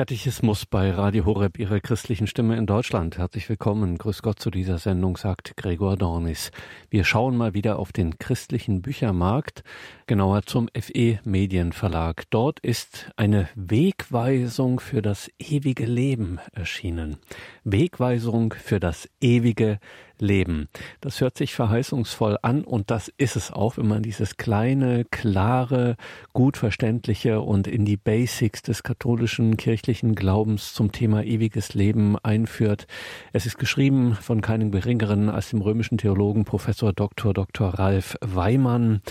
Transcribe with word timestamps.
Katechismus 0.00 0.64
bei 0.64 0.92
Radio 0.92 1.26
Horeb, 1.26 1.58
Ihrer 1.58 1.78
christlichen 1.78 2.26
Stimme 2.26 2.56
in 2.56 2.64
Deutschland. 2.64 3.18
Herzlich 3.18 3.46
willkommen. 3.50 3.98
Grüß 3.98 4.22
Gott 4.22 4.38
zu 4.38 4.50
dieser 4.50 4.78
Sendung, 4.78 5.18
sagt 5.18 5.58
Gregor 5.58 5.98
Dornis. 5.98 6.52
Wir 6.88 7.04
schauen 7.04 7.36
mal 7.36 7.52
wieder 7.52 7.78
auf 7.78 7.92
den 7.92 8.18
christlichen 8.18 8.80
Büchermarkt, 8.80 9.62
genauer 10.06 10.44
zum 10.44 10.70
FE 10.74 11.18
Medienverlag. 11.24 12.22
Dort 12.30 12.60
ist 12.60 13.10
eine 13.16 13.50
Wegweisung 13.54 14.80
für 14.80 15.02
das 15.02 15.30
ewige 15.38 15.84
Leben 15.84 16.38
erschienen. 16.52 17.18
Wegweisung 17.64 18.54
für 18.54 18.80
das 18.80 19.06
ewige 19.20 19.80
Leben. 20.20 20.68
Das 21.00 21.20
hört 21.20 21.36
sich 21.36 21.54
verheißungsvoll 21.54 22.38
an 22.42 22.64
und 22.64 22.90
das 22.90 23.08
ist 23.16 23.36
es 23.36 23.50
auch, 23.50 23.76
wenn 23.76 23.88
man 23.88 24.02
dieses 24.02 24.36
kleine, 24.36 25.04
klare, 25.04 25.96
gut 26.32 26.56
verständliche 26.56 27.40
und 27.40 27.66
in 27.66 27.84
die 27.84 27.96
Basics 27.96 28.62
des 28.62 28.82
katholischen 28.82 29.56
kirchlichen 29.56 30.14
Glaubens 30.14 30.74
zum 30.74 30.92
Thema 30.92 31.22
ewiges 31.24 31.74
Leben 31.74 32.18
einführt. 32.18 32.86
Es 33.32 33.46
ist 33.46 33.58
geschrieben 33.58 34.14
von 34.14 34.40
keinem 34.40 34.70
geringeren 34.70 35.28
als 35.28 35.50
dem 35.50 35.62
römischen 35.62 35.98
Theologen 35.98 36.44
Professor 36.44 36.92
Dr. 36.92 37.34
Dr. 37.34 37.68
Ralf 37.68 38.16
Weimann. 38.20 39.02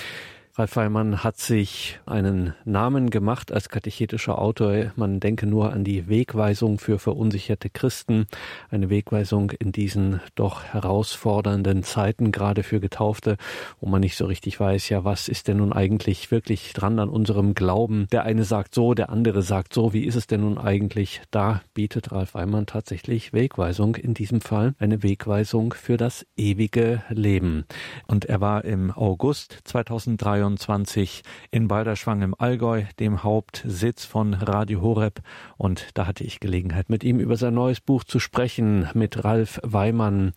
Ralf 0.60 0.76
Weimann 0.76 1.24
hat 1.24 1.38
sich 1.38 2.02
einen 2.06 2.54
Namen 2.66 3.12
gemacht 3.12 3.54
als 3.54 3.70
katechetischer 3.70 4.38
Autor. 4.38 4.92
Man 4.98 5.22
denke 5.22 5.48
nur 5.48 5.72
an 5.72 5.86
die 5.86 6.10
Wegweisung 6.10 6.80
für 6.80 7.00
verunsicherte 7.00 7.70
Christen. 7.70 8.28
Eine 8.70 8.90
Wegweisung 8.90 9.52
in 9.52 9.72
diesen 9.72 10.20
doch 10.36 10.66
herausfordernden 10.66 11.84
Zeiten, 11.84 12.34
gerade 12.34 12.64
für 12.64 12.82
Getaufte, 12.82 13.38
wo 13.80 13.88
man 13.88 14.02
nicht 14.02 14.18
so 14.18 14.26
richtig 14.26 14.60
weiß, 14.60 14.90
ja, 14.90 15.06
was 15.06 15.30
ist 15.30 15.48
denn 15.48 15.60
nun 15.60 15.72
eigentlich 15.72 16.30
wirklich 16.30 16.74
dran 16.74 17.00
an 17.00 17.08
unserem 17.08 17.54
Glauben? 17.54 18.08
Der 18.12 18.24
eine 18.24 18.44
sagt 18.44 18.76
so, 18.76 18.94
der 18.94 19.12
andere 19.12 19.44
sagt 19.44 19.74
so. 19.74 19.94
Wie 19.94 20.04
ist 20.04 20.16
es 20.16 20.28
denn 20.28 20.42
nun 20.42 20.58
eigentlich? 20.58 21.22
Da 21.32 21.62
bietet 21.74 22.12
Ralf 22.12 22.34
Weimann 22.34 22.66
tatsächlich 22.66 23.32
Wegweisung. 23.32 23.96
In 23.96 24.14
diesem 24.14 24.42
Fall 24.42 24.76
eine 24.78 25.04
Wegweisung 25.04 25.74
für 25.74 25.96
das 25.96 26.26
ewige 26.36 27.02
Leben. 27.08 27.64
Und 28.08 28.26
er 28.26 28.42
war 28.42 28.66
im 28.66 28.92
August 28.92 29.60
2023 29.64 30.49
22 30.58 31.24
in 31.52 31.68
Balderschwang 31.68 32.22
im 32.22 32.36
Allgäu, 32.38 32.84
dem 33.00 33.24
Hauptsitz 33.24 34.06
von 34.06 34.34
Radio 34.34 34.82
Horeb. 34.82 35.22
Und 35.58 35.90
da 35.94 36.08
hatte 36.08 36.24
ich 36.24 36.40
Gelegenheit, 36.40 36.90
mit 36.90 37.04
ihm 37.04 37.20
über 37.20 37.38
sein 37.38 37.54
neues 37.54 37.82
Buch 37.82 38.04
zu 38.04 38.20
sprechen, 38.20 38.90
mit 38.94 39.24
Ralf 39.24 39.60
Weimann, 39.64 40.34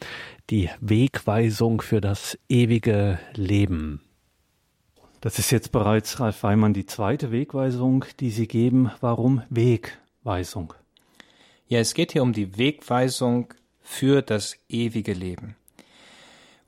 die 0.50 0.70
Wegweisung 0.80 1.80
für 1.80 2.00
das 2.00 2.38
ewige 2.48 3.18
Leben. 3.34 4.00
Das 5.20 5.38
ist 5.38 5.50
jetzt 5.50 5.72
bereits, 5.72 6.18
Ralf 6.20 6.42
Weimann, 6.42 6.74
die 6.74 6.86
zweite 6.86 7.30
Wegweisung, 7.30 8.04
die 8.20 8.30
Sie 8.30 8.48
geben. 8.48 8.90
Warum 9.00 9.42
Wegweisung? 9.50 10.74
Ja, 11.68 11.78
es 11.78 11.94
geht 11.94 12.12
hier 12.12 12.22
um 12.22 12.32
die 12.32 12.58
Wegweisung 12.58 13.54
für 13.80 14.20
das 14.22 14.56
ewige 14.68 15.12
Leben. 15.12 15.56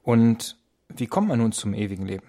Und 0.02 0.56
wie 0.88 1.06
kommt 1.06 1.28
man 1.28 1.38
nun 1.38 1.52
zum 1.52 1.74
ewigen 1.74 2.06
Leben? 2.06 2.26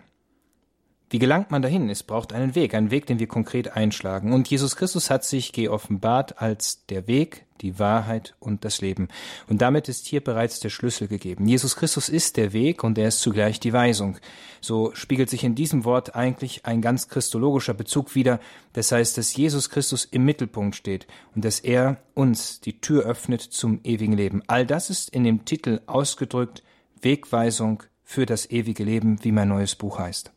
Wie 1.10 1.20
gelangt 1.20 1.52
man 1.52 1.62
dahin? 1.62 1.90
Es 1.90 2.02
braucht 2.02 2.34
einen 2.34 2.56
Weg, 2.56 2.74
einen 2.74 2.90
Weg, 2.90 3.06
den 3.06 3.20
wir 3.20 3.28
konkret 3.28 3.76
einschlagen. 3.76 4.34
Und 4.34 4.50
Jesus 4.50 4.76
Christus 4.76 5.12
hat 5.12 5.24
sich 5.24 5.54
geoffenbart 5.54 6.42
als 6.42 6.86
der 6.88 7.08
Weg, 7.08 7.46
die 7.62 7.78
Wahrheit 7.78 8.36
und 8.40 8.66
das 8.66 8.82
Leben. 8.82 9.10
Und 9.48 9.62
damit 9.62 9.88
ist 9.88 10.08
hier 10.08 10.24
bereits 10.24 10.60
der 10.60 10.70
Schlüssel 10.70 11.08
gegeben. 11.08 11.48
Jesus 11.48 11.76
Christus 11.76 12.10
ist 12.10 12.38
der 12.38 12.54
Weg 12.54 12.84
und 12.84 12.98
er 12.98 13.10
ist 13.10 13.22
zugleich 13.22 13.60
die 13.60 13.72
Weisung. 13.72 14.18
So 14.62 14.96
spiegelt 14.96 15.30
sich 15.30 15.44
in 15.44 15.54
diesem 15.54 15.86
Wort 15.86 16.16
eigentlich 16.16 16.66
ein 16.66 16.82
ganz 16.82 17.08
christologischer 17.08 17.76
Bezug 17.76 18.16
wider. 18.16 18.40
Das 18.74 18.92
heißt, 18.92 19.18
dass 19.18 19.36
Jesus 19.36 19.70
Christus 19.70 20.06
im 20.06 20.26
Mittelpunkt 20.26 20.76
steht 20.76 21.06
und 21.36 21.46
dass 21.46 21.60
er 21.60 21.98
uns 22.16 22.62
die 22.62 22.82
Tür 22.82 23.04
öffnet 23.04 23.42
zum 23.42 23.80
ewigen 23.84 24.14
Leben. 24.14 24.42
All 24.48 24.66
das 24.66 24.90
ist 24.90 25.12
in 25.12 25.24
dem 25.24 25.46
Titel 25.46 25.82
ausgedrückt 25.86 26.64
Wegweisung 27.00 27.84
für 28.04 28.26
das 28.26 28.50
ewige 28.50 28.84
Leben, 28.84 29.24
wie 29.24 29.32
mein 29.32 29.50
neues 29.50 29.76
Buch 29.76 30.00
heißt. 30.00 30.35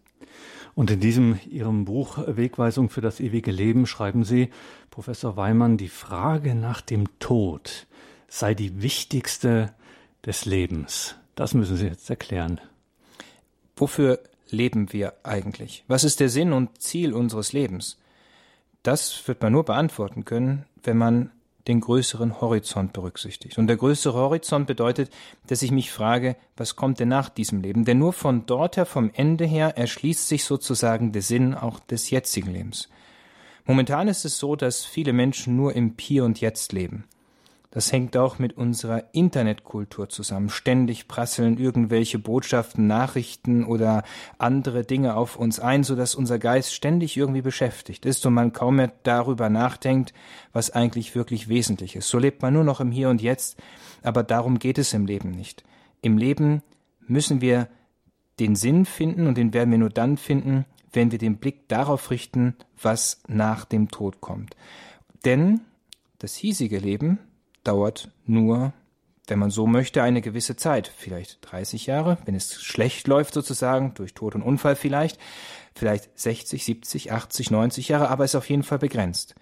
Und 0.78 0.92
in 0.92 1.00
diesem 1.00 1.40
Ihrem 1.50 1.86
Buch 1.86 2.18
Wegweisung 2.28 2.88
für 2.88 3.00
das 3.00 3.18
ewige 3.18 3.50
Leben 3.50 3.84
schreiben 3.84 4.22
Sie, 4.22 4.50
Professor 4.92 5.36
Weimann, 5.36 5.76
die 5.76 5.88
Frage 5.88 6.54
nach 6.54 6.82
dem 6.82 7.18
Tod 7.18 7.88
sei 8.28 8.54
die 8.54 8.80
wichtigste 8.80 9.74
des 10.24 10.44
Lebens. 10.44 11.16
Das 11.34 11.52
müssen 11.52 11.76
Sie 11.76 11.88
jetzt 11.88 12.08
erklären. 12.08 12.60
Wofür 13.74 14.20
leben 14.50 14.92
wir 14.92 15.14
eigentlich? 15.24 15.82
Was 15.88 16.04
ist 16.04 16.20
der 16.20 16.28
Sinn 16.28 16.52
und 16.52 16.80
Ziel 16.80 17.12
unseres 17.12 17.52
Lebens? 17.52 17.98
Das 18.84 19.26
wird 19.26 19.42
man 19.42 19.54
nur 19.54 19.64
beantworten 19.64 20.24
können, 20.24 20.64
wenn 20.84 20.96
man 20.96 21.32
den 21.68 21.80
größeren 21.80 22.40
Horizont 22.40 22.92
berücksichtigt. 22.92 23.58
Und 23.58 23.66
der 23.66 23.76
größere 23.76 24.18
Horizont 24.18 24.66
bedeutet, 24.66 25.10
dass 25.46 25.62
ich 25.62 25.70
mich 25.70 25.92
frage, 25.92 26.36
was 26.56 26.74
kommt 26.74 26.98
denn 26.98 27.08
nach 27.08 27.28
diesem 27.28 27.60
Leben? 27.60 27.84
Denn 27.84 27.98
nur 27.98 28.12
von 28.12 28.46
dort 28.46 28.76
her, 28.76 28.86
vom 28.86 29.10
Ende 29.14 29.44
her, 29.44 29.76
erschließt 29.76 30.26
sich 30.26 30.44
sozusagen 30.44 31.12
der 31.12 31.22
Sinn 31.22 31.54
auch 31.54 31.78
des 31.78 32.10
jetzigen 32.10 32.52
Lebens. 32.52 32.88
Momentan 33.66 34.08
ist 34.08 34.24
es 34.24 34.38
so, 34.38 34.56
dass 34.56 34.84
viele 34.84 35.12
Menschen 35.12 35.54
nur 35.54 35.76
im 35.76 35.94
Hier 36.00 36.24
und 36.24 36.40
Jetzt 36.40 36.72
leben. 36.72 37.04
Das 37.70 37.92
hängt 37.92 38.16
auch 38.16 38.38
mit 38.38 38.56
unserer 38.56 39.04
Internetkultur 39.12 40.08
zusammen. 40.08 40.48
Ständig 40.48 41.06
prasseln 41.06 41.58
irgendwelche 41.58 42.18
Botschaften, 42.18 42.86
Nachrichten 42.86 43.64
oder 43.64 44.04
andere 44.38 44.84
Dinge 44.84 45.16
auf 45.16 45.36
uns 45.36 45.60
ein, 45.60 45.84
sodass 45.84 46.14
unser 46.14 46.38
Geist 46.38 46.72
ständig 46.72 47.16
irgendwie 47.16 47.42
beschäftigt 47.42 48.06
ist 48.06 48.24
und 48.24 48.32
man 48.32 48.54
kaum 48.54 48.76
mehr 48.76 48.92
darüber 49.02 49.50
nachdenkt, 49.50 50.14
was 50.52 50.70
eigentlich 50.70 51.14
wirklich 51.14 51.48
wesentlich 51.48 51.94
ist. 51.94 52.08
So 52.08 52.18
lebt 52.18 52.40
man 52.40 52.54
nur 52.54 52.64
noch 52.64 52.80
im 52.80 52.90
Hier 52.90 53.10
und 53.10 53.20
Jetzt, 53.20 53.60
aber 54.02 54.22
darum 54.22 54.58
geht 54.58 54.78
es 54.78 54.94
im 54.94 55.04
Leben 55.04 55.30
nicht. 55.30 55.62
Im 56.00 56.16
Leben 56.16 56.62
müssen 57.06 57.42
wir 57.42 57.68
den 58.40 58.56
Sinn 58.56 58.86
finden 58.86 59.26
und 59.26 59.36
den 59.36 59.52
werden 59.52 59.70
wir 59.70 59.78
nur 59.78 59.90
dann 59.90 60.16
finden, 60.16 60.64
wenn 60.92 61.12
wir 61.12 61.18
den 61.18 61.36
Blick 61.36 61.68
darauf 61.68 62.10
richten, 62.10 62.56
was 62.80 63.20
nach 63.26 63.66
dem 63.66 63.90
Tod 63.90 64.22
kommt. 64.22 64.56
Denn 65.26 65.60
das 66.18 66.34
hiesige 66.34 66.78
Leben, 66.78 67.18
dauert 67.64 68.10
nur, 68.26 68.72
wenn 69.26 69.38
man 69.38 69.50
so 69.50 69.66
möchte, 69.66 70.02
eine 70.02 70.22
gewisse 70.22 70.56
Zeit, 70.56 70.90
vielleicht 70.96 71.38
30 71.42 71.86
Jahre, 71.86 72.18
wenn 72.24 72.34
es 72.34 72.62
schlecht 72.62 73.06
läuft 73.06 73.34
sozusagen, 73.34 73.94
durch 73.94 74.14
Tod 74.14 74.34
und 74.34 74.42
Unfall 74.42 74.76
vielleicht, 74.76 75.18
vielleicht 75.74 76.18
60, 76.18 76.64
70, 76.64 77.12
80, 77.12 77.50
90 77.50 77.88
Jahre, 77.88 78.08
aber 78.08 78.24
ist 78.24 78.34
auf 78.34 78.48
jeden 78.48 78.62
Fall 78.62 78.78
begrenzt. 78.78 79.34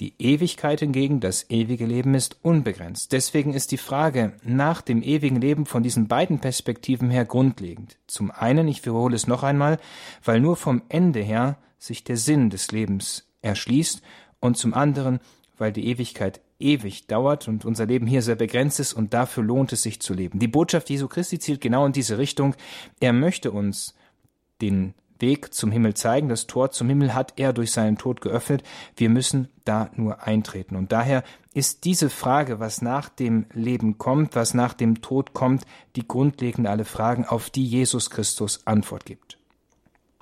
Die 0.00 0.14
Ewigkeit 0.18 0.80
hingegen, 0.80 1.20
das 1.20 1.50
ewige 1.50 1.86
Leben 1.86 2.14
ist 2.14 2.38
unbegrenzt. 2.42 3.12
Deswegen 3.12 3.54
ist 3.54 3.70
die 3.70 3.78
Frage 3.78 4.32
nach 4.42 4.82
dem 4.82 5.02
ewigen 5.02 5.40
Leben 5.40 5.66
von 5.66 5.84
diesen 5.84 6.08
beiden 6.08 6.40
Perspektiven 6.40 7.10
her 7.10 7.24
grundlegend. 7.24 7.96
Zum 8.08 8.32
einen, 8.32 8.66
ich 8.66 8.84
wiederhole 8.84 9.14
es 9.14 9.28
noch 9.28 9.44
einmal, 9.44 9.78
weil 10.24 10.40
nur 10.40 10.56
vom 10.56 10.82
Ende 10.88 11.20
her 11.20 11.58
sich 11.78 12.02
der 12.02 12.16
Sinn 12.16 12.50
des 12.50 12.72
Lebens 12.72 13.28
erschließt 13.42 14.02
und 14.40 14.56
zum 14.56 14.74
anderen, 14.74 15.20
weil 15.58 15.70
die 15.70 15.86
Ewigkeit 15.86 16.40
ewig 16.58 17.06
dauert 17.06 17.48
und 17.48 17.64
unser 17.64 17.86
Leben 17.86 18.06
hier 18.06 18.22
sehr 18.22 18.36
begrenzt 18.36 18.80
ist 18.80 18.92
und 18.92 19.14
dafür 19.14 19.42
lohnt 19.42 19.72
es 19.72 19.82
sich 19.82 20.00
zu 20.00 20.14
leben. 20.14 20.38
Die 20.38 20.48
Botschaft 20.48 20.90
Jesu 20.90 21.08
Christi 21.08 21.38
zielt 21.38 21.60
genau 21.60 21.86
in 21.86 21.92
diese 21.92 22.18
Richtung. 22.18 22.54
Er 23.00 23.12
möchte 23.12 23.50
uns 23.50 23.94
den 24.60 24.94
Weg 25.20 25.54
zum 25.54 25.70
Himmel 25.70 25.94
zeigen. 25.94 26.28
Das 26.28 26.46
Tor 26.46 26.70
zum 26.70 26.88
Himmel 26.88 27.14
hat 27.14 27.34
er 27.36 27.52
durch 27.52 27.72
seinen 27.72 27.98
Tod 27.98 28.20
geöffnet. 28.20 28.62
Wir 28.96 29.08
müssen 29.08 29.48
da 29.64 29.90
nur 29.94 30.22
eintreten. 30.22 30.76
Und 30.76 30.92
daher 30.92 31.22
ist 31.54 31.84
diese 31.84 32.10
Frage, 32.10 32.60
was 32.60 32.82
nach 32.82 33.08
dem 33.08 33.46
Leben 33.52 33.96
kommt, 33.98 34.34
was 34.34 34.54
nach 34.54 34.74
dem 34.74 35.00
Tod 35.00 35.32
kommt, 35.32 35.64
die 35.96 36.06
grundlegende 36.06 36.70
alle 36.70 36.84
Fragen, 36.84 37.24
auf 37.24 37.48
die 37.50 37.64
Jesus 37.64 38.10
Christus 38.10 38.66
Antwort 38.66 39.06
gibt. 39.06 39.33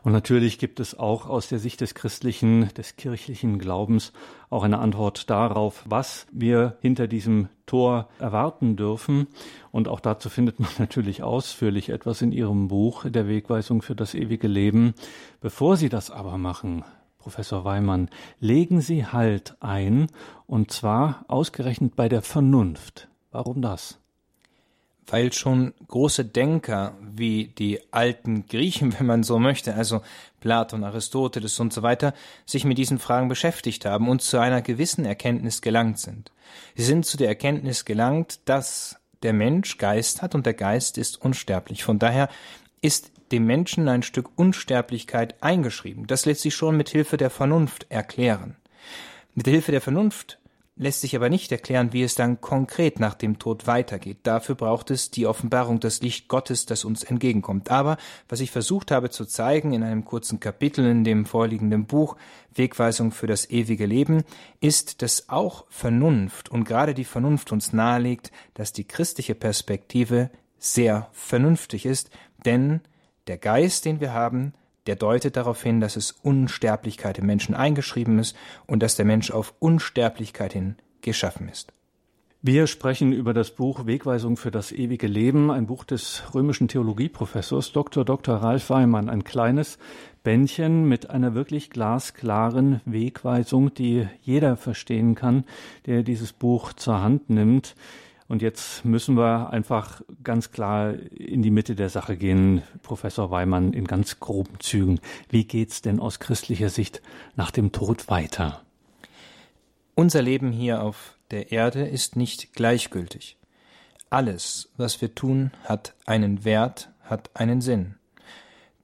Und 0.05 0.13
natürlich 0.13 0.59
gibt 0.59 0.81
es 0.81 0.99
auch 0.99 1.29
aus 1.29 1.49
der 1.49 1.61
Sicht 1.61 1.81
des 1.81 1.95
christlichen, 1.95 2.69
des 2.75 2.97
kirchlichen 2.97 3.59
Glaubens 3.59 4.13
auch 4.51 4.65
eine 4.65 4.79
Antwort 4.79 5.31
darauf, 5.31 5.85
was 5.87 6.27
wir 6.33 6.77
hinter 6.81 7.07
diesem 7.07 7.49
Tor 7.67 8.09
erwarten 8.19 8.77
dürfen. 8.77 9.29
Und 9.71 9.87
auch 9.87 10.01
dazu 10.01 10.29
findet 10.29 10.59
man 10.59 10.71
natürlich 10.79 11.23
ausführlich 11.23 11.91
etwas 11.91 12.21
in 12.21 12.33
Ihrem 12.33 12.69
Buch 12.69 13.05
der 13.09 13.29
Wegweisung 13.29 13.81
für 13.81 13.95
das 13.95 14.15
ewige 14.15 14.49
Leben. 14.49 14.95
Bevor 15.41 15.77
Sie 15.77 15.89
das 15.89 16.11
aber 16.11 16.37
machen, 16.37 16.85
Professor 17.19 17.65
Weimann, 17.65 18.11
legen 18.41 18.81
Sie 18.81 19.07
Halt 19.07 19.57
ein, 19.61 20.09
und 20.49 20.73
zwar 20.73 21.25
ausgerechnet 21.29 21.95
bei 21.95 22.09
der 22.09 22.23
Vernunft. 22.23 23.09
Warum 23.31 23.63
das? 23.63 24.02
Weil 25.07 25.33
schon 25.33 25.75
große 25.89 26.25
Denker 26.25 26.97
wie 27.01 27.47
die 27.47 27.81
alten 27.93 28.47
Griechen, 28.47 28.95
wenn 28.99 29.07
man 29.07 29.23
so 29.23 29.39
möchte, 29.39 29.75
also 29.75 30.03
Platon, 30.41 30.85
Aristoteles 30.85 31.59
und 31.61 31.73
so 31.73 31.83
weiter, 31.83 32.15
sich 32.47 32.65
mit 32.65 32.79
diesen 32.79 32.99
Fragen 32.99 33.29
beschäftigt 33.29 33.85
haben 33.85 34.09
und 34.09 34.23
zu 34.23 34.39
einer 34.39 34.63
gewissen 34.63 35.05
Erkenntnis 35.05 35.63
gelangt 35.63 35.99
sind. 35.99 36.33
Sie 36.75 36.85
sind 36.85 37.07
zu 37.07 37.17
der 37.17 37.29
Erkenntnis 37.29 37.85
gelangt, 37.85 38.41
dass 38.47 38.97
der 39.23 39.33
Mensch 39.33 39.79
Geist 39.79 40.23
hat 40.23 40.35
und 40.35 40.47
der 40.47 40.55
Geist 40.55 40.99
ist 40.99 41.21
unsterblich. 41.21 41.85
Von 41.85 41.99
daher 41.99 42.29
ist 42.81 43.13
dem 43.31 43.47
Menschen 43.47 43.89
ein 43.89 44.03
Stück 44.03 44.31
Unsterblichkeit 44.37 45.43
eingeschrieben. 45.43 46.07
Das 46.07 46.27
lässt 46.27 46.43
sich 46.43 46.55
schon 46.55 46.77
mit 46.77 46.91
Hilfe 46.91 47.17
der 47.17 47.31
Vernunft 47.31 47.87
erklären. 47.89 48.57
Mit 49.35 49.47
Hilfe 49.47 49.73
der 49.73 49.81
Vernunft 49.81 50.39
lässt 50.75 51.03
sich 51.03 51.15
aber 51.15 51.29
nicht 51.29 51.53
erklären, 51.53 51.93
wie 51.93 52.03
es 52.03 52.15
dann 52.15 52.41
konkret 52.41 52.99
nach 52.99 53.15
dem 53.15 53.39
Tod 53.39 53.67
weitergeht. 53.67 54.19
Dafür 54.23 54.55
braucht 54.55 54.91
es 54.91 55.11
die 55.11 55.27
Offenbarung, 55.27 55.81
das 55.81 56.01
Licht 56.01 56.29
Gottes, 56.29 56.65
das 56.65 56.85
uns 56.85 57.05
entgegenkommt. 57.05 57.71
Aber 57.71 57.99
was 58.29 58.41
ich 58.41 58.51
versucht 58.51 58.91
habe 58.91 59.11
zu 59.11 59.27
zeigen 59.27 59.75
in 59.75 59.83
einem 59.83 60.05
kurzen 60.05 60.41
Kapitel 60.41 60.87
in 60.87 61.05
dem 61.05 61.27
vorliegenden 61.27 61.87
Buch 61.87 62.17
Wegweisung 62.55 63.13
für 63.13 63.27
das 63.27 63.51
ewige 63.51 63.87
Leben, 63.87 64.25
ist, 64.61 65.03
dass 65.03 65.29
auch 65.29 65.67
Vernunft 65.69 66.51
und 66.51 66.65
gerade 66.65 66.95
die 66.95 67.05
Vernunft 67.05 67.53
uns 67.53 67.73
nahelegt, 67.73 68.33
dass 68.55 68.73
die 68.73 68.85
christliche 68.85 69.35
Perspektive 69.35 70.31
sehr 70.59 71.09
vernünftig 71.13 71.87
ist, 71.87 72.11
denn 72.45 72.81
der 73.27 73.37
Geist, 73.37 73.85
den 73.85 74.01
wir 74.01 74.13
haben, 74.13 74.55
der 74.87 74.97
deutet 74.97 75.37
darauf 75.37 75.63
hin, 75.63 75.81
dass 75.81 75.97
es 75.97 76.13
Unsterblichkeit 76.13 77.19
im 77.19 77.27
Menschen 77.27 77.55
eingeschrieben 77.55 78.19
ist 78.19 78.37
und 78.67 78.83
dass 78.83 78.97
der 78.97 79.05
Mensch 79.05 79.31
auf 79.31 79.55
Unsterblichkeit 79.59 80.53
hin 80.53 80.77
geschaffen 81.01 81.49
ist. 81.49 81.73
Wir 82.45 82.67
sprechen 82.67 83.13
über 83.13 83.35
das 83.35 83.53
Buch 83.53 83.87
Wegweisung 83.87 84.37
für 84.37 84.51
das 84.51 84.73
ewige 84.73 85.07
Leben, 85.07 85.53
ein 85.53 85.67
Buch 85.67 85.85
des 85.85 86.25
römischen 86.35 86.67
Theologieprofessors 86.67 87.71
Dr. 87.71 88.05
Dr. 88.05 88.35
Ralf 88.35 88.69
Weimann, 88.69 89.09
ein 89.09 89.23
kleines 89.23 89.79
Bändchen 90.25 90.89
mit 90.89 91.09
einer 91.09 91.35
wirklich 91.35 91.71
glasklaren 91.71 92.81
Wegweisung, 92.85 93.73
die 93.73 94.09
jeder 94.23 94.57
verstehen 94.57 95.15
kann, 95.15 95.45
der 95.87 96.03
dieses 96.03 96.33
Buch 96.33 96.73
zur 96.73 97.01
Hand 97.01 97.31
nimmt. 97.31 97.77
Und 98.33 98.41
jetzt 98.41 98.87
müssen 98.87 99.15
wir 99.19 99.51
einfach 99.51 100.01
ganz 100.25 100.53
klar 100.53 100.95
in 100.95 101.43
die 101.43 101.51
Mitte 101.51 101.77
der 101.77 101.91
Sache 101.91 102.17
gehen, 102.17 102.63
Professor 102.83 103.31
Weimann, 103.31 103.75
in 103.75 103.87
ganz 103.87 104.21
groben 104.21 104.59
Zügen. 104.59 105.01
Wie 105.29 105.45
geht's 105.45 105.83
denn 105.83 106.01
aus 106.01 106.19
christlicher 106.19 106.71
Sicht 106.71 107.03
nach 107.37 107.51
dem 107.51 107.73
Tod 107.73 108.09
weiter? 108.09 108.63
Unser 109.95 110.23
Leben 110.23 110.51
hier 110.51 110.83
auf 110.83 111.19
der 111.31 111.53
Erde 111.53 111.87
ist 111.87 112.17
nicht 112.17 112.55
gleichgültig. 112.55 113.37
Alles, 114.09 114.71
was 114.79 115.03
wir 115.03 115.15
tun, 115.15 115.51
hat 115.65 115.95
einen 116.07 116.47
Wert, 116.47 116.89
hat 117.03 117.29
einen 117.35 117.61
Sinn. 117.61 117.97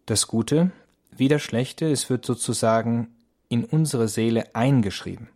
Das 0.05 0.27
Gute 0.27 0.73
wie 1.11 1.29
das 1.29 1.41
Schlechte, 1.41 1.91
es 1.91 2.11
wird 2.11 2.27
sozusagen 2.27 3.17
in 3.49 3.65
unsere 3.65 4.09
Seele 4.09 4.55
eingeschrieben. 4.55 5.31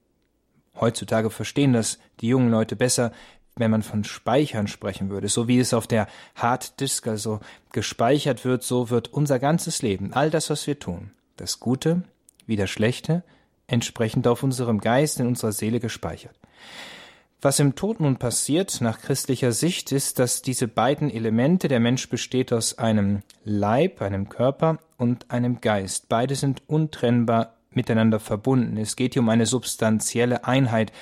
Heutzutage 0.78 1.30
verstehen 1.30 1.72
das 1.72 1.98
die 2.20 2.28
jungen 2.28 2.50
Leute 2.50 2.76
besser, 2.76 3.12
wenn 3.56 3.70
man 3.70 3.82
von 3.82 4.04
Speichern 4.04 4.66
sprechen 4.66 5.10
würde, 5.10 5.28
so 5.28 5.48
wie 5.48 5.58
es 5.58 5.74
auf 5.74 5.86
der 5.86 6.06
Hard 6.34 6.80
Disk 6.80 7.06
also 7.06 7.40
gespeichert 7.72 8.44
wird, 8.44 8.62
so 8.62 8.90
wird 8.90 9.12
unser 9.12 9.38
ganzes 9.38 9.82
Leben, 9.82 10.12
all 10.12 10.30
das, 10.30 10.50
was 10.50 10.66
wir 10.66 10.78
tun, 10.78 11.10
das 11.36 11.60
Gute 11.60 12.02
wie 12.46 12.56
das 12.56 12.70
Schlechte, 12.70 13.22
entsprechend 13.66 14.26
auf 14.26 14.42
unserem 14.42 14.80
Geist, 14.80 15.20
in 15.20 15.26
unserer 15.26 15.52
Seele 15.52 15.80
gespeichert. 15.80 16.34
Was 17.40 17.58
im 17.58 17.74
Tod 17.74 17.98
nun 17.98 18.18
passiert, 18.18 18.80
nach 18.80 19.00
christlicher 19.00 19.50
Sicht, 19.50 19.90
ist, 19.90 20.20
dass 20.20 20.42
diese 20.42 20.68
beiden 20.68 21.10
Elemente, 21.10 21.66
der 21.66 21.80
Mensch 21.80 22.08
besteht 22.08 22.52
aus 22.52 22.78
einem 22.78 23.22
Leib, 23.44 24.00
einem 24.00 24.28
Körper 24.28 24.78
und 24.96 25.28
einem 25.30 25.60
Geist. 25.60 26.08
Beide 26.08 26.36
sind 26.36 26.62
untrennbar 26.68 27.54
miteinander 27.70 28.20
verbunden. 28.20 28.76
Es 28.76 28.94
geht 28.94 29.14
hier 29.14 29.22
um 29.22 29.28
eine 29.28 29.46
substanzielle 29.46 30.44
Einheit. 30.44 30.92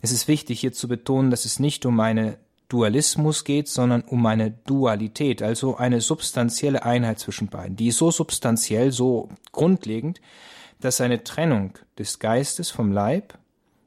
Es 0.00 0.12
ist 0.12 0.28
wichtig 0.28 0.60
hier 0.60 0.72
zu 0.72 0.88
betonen, 0.88 1.30
dass 1.30 1.44
es 1.44 1.58
nicht 1.58 1.84
um 1.86 1.98
eine 2.00 2.38
Dualismus 2.68 3.44
geht, 3.44 3.68
sondern 3.68 4.02
um 4.02 4.24
eine 4.26 4.50
Dualität, 4.50 5.42
also 5.42 5.76
eine 5.76 6.00
substanzielle 6.00 6.84
Einheit 6.84 7.18
zwischen 7.18 7.48
beiden. 7.48 7.76
Die 7.76 7.88
ist 7.88 7.98
so 7.98 8.10
substanziell, 8.10 8.92
so 8.92 9.30
grundlegend, 9.52 10.20
dass 10.80 11.00
eine 11.00 11.24
Trennung 11.24 11.72
des 11.98 12.18
Geistes 12.18 12.70
vom 12.70 12.92
Leib 12.92 13.38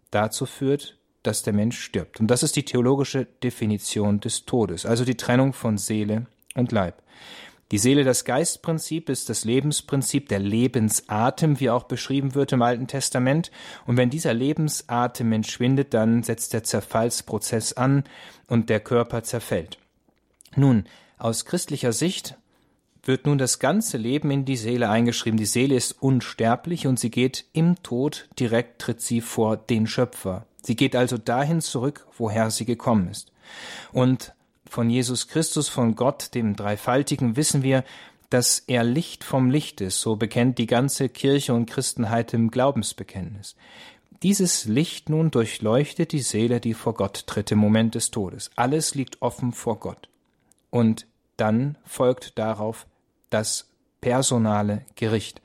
dazu 0.10 0.46
führt, 0.46 0.98
dass 1.24 1.44
der 1.44 1.54
Mensch 1.54 1.80
stirbt. 1.80 2.20
Und 2.20 2.28
das 2.28 2.42
ist 2.42 2.56
die 2.56 2.66
theologische 2.66 3.26
Definition 3.44 4.20
des 4.20 4.46
Todes, 4.46 4.86
also 4.86 5.06
die 5.06 5.16
Trennung 5.16 5.54
von 5.54 5.78
Seele 5.78 6.26
und 6.56 6.72
Leib. 6.72 7.02
Die 7.72 7.78
Seele, 7.78 8.04
das 8.04 8.26
Geistprinzip 8.26 9.08
ist 9.08 9.30
das 9.30 9.46
Lebensprinzip, 9.46 10.28
der 10.28 10.40
Lebensatem, 10.40 11.62
wie 11.62 11.70
auch 11.70 11.84
beschrieben 11.84 12.36
wird 12.36 12.52
im 12.52 12.62
Alten 12.62 12.88
Testament. 12.88 13.50
Und 13.86 13.96
wenn 13.96 14.10
dieser 14.10 14.34
Lebensatem 14.34 15.32
entschwindet, 15.32 15.94
dann 15.94 16.22
setzt 16.22 16.52
der 16.52 16.66
Zerfallsprozess 16.66 17.74
an 17.74 18.04
und 18.48 18.70
der 18.70 18.82
Körper 18.82 19.24
zerfällt. 19.24 19.78
Nun, 20.56 20.84
aus 21.18 21.46
christlicher 21.46 21.94
Sicht 21.94 22.36
wird 23.04 23.26
nun 23.26 23.38
das 23.38 23.60
ganze 23.60 23.98
Leben 23.98 24.32
in 24.32 24.44
die 24.44 24.58
Seele 24.58 24.90
eingeschrieben. 24.90 25.38
Die 25.38 25.46
Seele 25.46 25.76
ist 25.76 25.94
unsterblich 26.02 26.88
und 26.88 27.00
sie 27.00 27.10
geht 27.10 27.46
im 27.54 27.82
Tod 27.84 28.28
direkt 28.38 28.82
tritt 28.82 29.02
sie 29.02 29.22
vor 29.22 29.56
den 29.56 29.88
Schöpfer. 29.88 30.46
Sie 30.62 30.76
geht 30.76 30.96
also 30.96 31.18
dahin 31.18 31.62
zurück, 31.62 32.06
woher 32.18 32.52
sie 32.52 32.66
gekommen 32.66 33.08
ist. 33.08 33.32
Und 33.94 34.34
von 34.72 34.90
Jesus 34.90 35.28
Christus, 35.28 35.68
von 35.68 35.96
Gott, 35.96 36.34
dem 36.34 36.56
Dreifaltigen, 36.56 37.36
wissen 37.36 37.62
wir, 37.62 37.84
dass 38.30 38.60
er 38.68 38.86
Licht 38.86 39.26
vom 39.26 39.50
Licht 39.50 39.82
ist, 39.82 40.00
so 40.00 40.16
bekennt 40.16 40.60
die 40.60 40.66
ganze 40.66 41.10
Kirche 41.10 41.54
und 41.54 41.66
Christenheit 41.66 42.34
im 42.34 42.50
Glaubensbekenntnis. 42.50 43.58
Dieses 44.24 44.64
Licht 44.64 45.10
nun 45.10 45.30
durchleuchtet 45.30 46.14
die 46.14 46.22
Seele, 46.22 46.62
die 46.62 46.74
vor 46.74 46.94
Gott 46.94 47.28
tritt 47.28 47.52
im 47.52 47.60
Moment 47.60 47.96
des 47.96 48.12
Todes. 48.12 48.50
Alles 48.56 48.96
liegt 48.96 49.22
offen 49.22 49.52
vor 49.52 49.78
Gott. 49.78 50.08
Und 50.70 51.06
dann 51.36 51.78
folgt 51.84 52.40
darauf 52.40 52.88
das 53.30 53.68
personale 54.00 54.86
Gericht. 54.96 55.42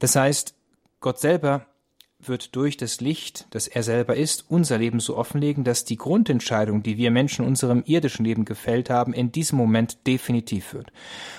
Das 0.00 0.16
heißt, 0.16 0.56
Gott 0.98 1.20
selber 1.20 1.67
wird 2.20 2.56
durch 2.56 2.76
das 2.76 3.00
Licht, 3.00 3.46
das 3.50 3.68
er 3.68 3.82
selber 3.82 4.16
ist, 4.16 4.44
unser 4.48 4.78
Leben 4.78 4.98
so 4.98 5.16
offenlegen, 5.16 5.62
dass 5.62 5.84
die 5.84 5.96
Grundentscheidung, 5.96 6.82
die 6.82 6.96
wir 6.96 7.10
Menschen 7.10 7.46
unserem 7.46 7.84
irdischen 7.86 8.24
Leben 8.24 8.44
gefällt 8.44 8.90
haben, 8.90 9.12
in 9.12 9.30
diesem 9.30 9.56
Moment 9.56 10.06
definitiv 10.06 10.74
wird. 10.74 10.92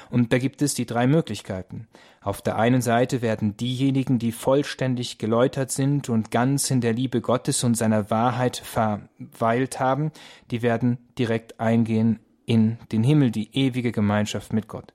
Und 0.09 0.31
da 0.31 0.37
gibt 0.37 0.61
es 0.61 0.73
die 0.73 0.85
drei 0.85 1.05
Möglichkeiten. 1.05 1.87
Auf 2.21 2.41
der 2.41 2.57
einen 2.57 2.81
Seite 2.81 3.21
werden 3.21 3.57
diejenigen, 3.57 4.19
die 4.19 4.31
vollständig 4.31 5.17
geläutert 5.17 5.71
sind 5.71 6.09
und 6.09 6.31
ganz 6.31 6.71
in 6.71 6.81
der 6.81 6.93
Liebe 6.93 7.21
Gottes 7.21 7.63
und 7.63 7.75
seiner 7.75 8.09
Wahrheit 8.09 8.57
verweilt 8.57 9.79
haben, 9.79 10.11
die 10.51 10.61
werden 10.61 10.97
direkt 11.17 11.59
eingehen 11.59 12.19
in 12.45 12.77
den 12.91 13.03
Himmel, 13.03 13.31
die 13.31 13.49
ewige 13.53 13.91
Gemeinschaft 13.91 14.53
mit 14.53 14.67
Gott. 14.67 14.93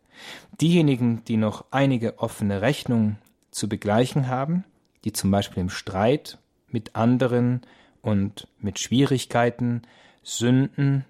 Diejenigen, 0.61 1.25
die 1.27 1.37
noch 1.37 1.65
einige 1.71 2.19
offene 2.19 2.63
Rechnungen 2.63 3.19
zu 3.51 3.69
begleichen 3.69 4.29
haben, 4.29 4.65
die 5.05 5.13
zum 5.13 5.31
Beispiel 5.31 5.61
im 5.61 5.71
Streit 5.71 6.39
mit 6.69 6.97
anderen 6.97 7.63
und 8.03 8.49
mit 8.59 8.79
Schwierigkeiten, 8.79 9.83
Sünden 10.23 11.05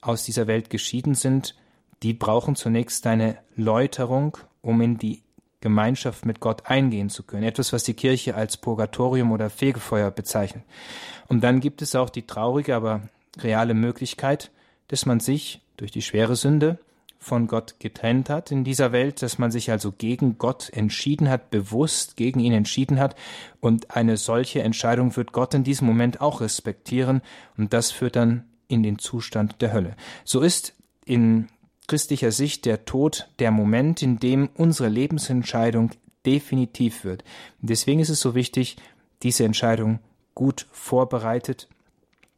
aus 0.00 0.24
dieser 0.24 0.46
Welt 0.46 0.70
geschieden 0.70 1.14
sind, 1.14 1.54
die 2.02 2.12
brauchen 2.12 2.56
zunächst 2.56 3.06
eine 3.06 3.38
Läuterung, 3.56 4.36
um 4.60 4.80
in 4.80 4.98
die 4.98 5.22
Gemeinschaft 5.60 6.26
mit 6.26 6.40
Gott 6.40 6.66
eingehen 6.66 7.08
zu 7.08 7.22
können. 7.22 7.44
Etwas, 7.44 7.72
was 7.72 7.84
die 7.84 7.94
Kirche 7.94 8.34
als 8.34 8.58
Purgatorium 8.58 9.32
oder 9.32 9.48
Fegefeuer 9.48 10.10
bezeichnet. 10.10 10.62
Und 11.26 11.42
dann 11.42 11.60
gibt 11.60 11.80
es 11.80 11.94
auch 11.94 12.10
die 12.10 12.26
traurige, 12.26 12.76
aber 12.76 13.08
reale 13.38 13.72
Möglichkeit, 13.72 14.50
dass 14.88 15.06
man 15.06 15.20
sich 15.20 15.62
durch 15.78 15.90
die 15.90 16.02
schwere 16.02 16.36
Sünde 16.36 16.78
von 17.18 17.46
Gott 17.46 17.76
getrennt 17.78 18.28
hat 18.28 18.50
in 18.50 18.64
dieser 18.64 18.92
Welt, 18.92 19.22
dass 19.22 19.38
man 19.38 19.50
sich 19.50 19.70
also 19.70 19.92
gegen 19.92 20.36
Gott 20.38 20.70
entschieden 20.72 21.28
hat, 21.28 21.50
bewusst 21.50 22.16
gegen 22.16 22.40
ihn 22.40 22.52
entschieden 22.52 23.00
hat. 23.00 23.16
Und 23.60 23.90
eine 23.90 24.16
solche 24.16 24.62
Entscheidung 24.62 25.16
wird 25.16 25.32
Gott 25.32 25.54
in 25.54 25.64
diesem 25.64 25.86
Moment 25.86 26.20
auch 26.20 26.40
respektieren. 26.40 27.22
Und 27.56 27.72
das 27.72 27.90
führt 27.90 28.16
dann 28.16 28.44
in 28.68 28.82
den 28.82 28.98
Zustand 28.98 29.60
der 29.62 29.72
Hölle. 29.72 29.96
So 30.24 30.40
ist 30.40 30.74
in 31.04 31.48
christlicher 31.86 32.32
Sicht 32.32 32.66
der 32.66 32.84
Tod 32.84 33.28
der 33.38 33.50
Moment, 33.50 34.02
in 34.02 34.18
dem 34.18 34.50
unsere 34.54 34.88
Lebensentscheidung 34.88 35.90
definitiv 36.26 37.04
wird. 37.04 37.24
Deswegen 37.60 38.00
ist 38.00 38.08
es 38.10 38.20
so 38.20 38.34
wichtig, 38.34 38.76
diese 39.22 39.44
Entscheidung 39.44 40.00
gut 40.34 40.66
vorbereitet 40.72 41.68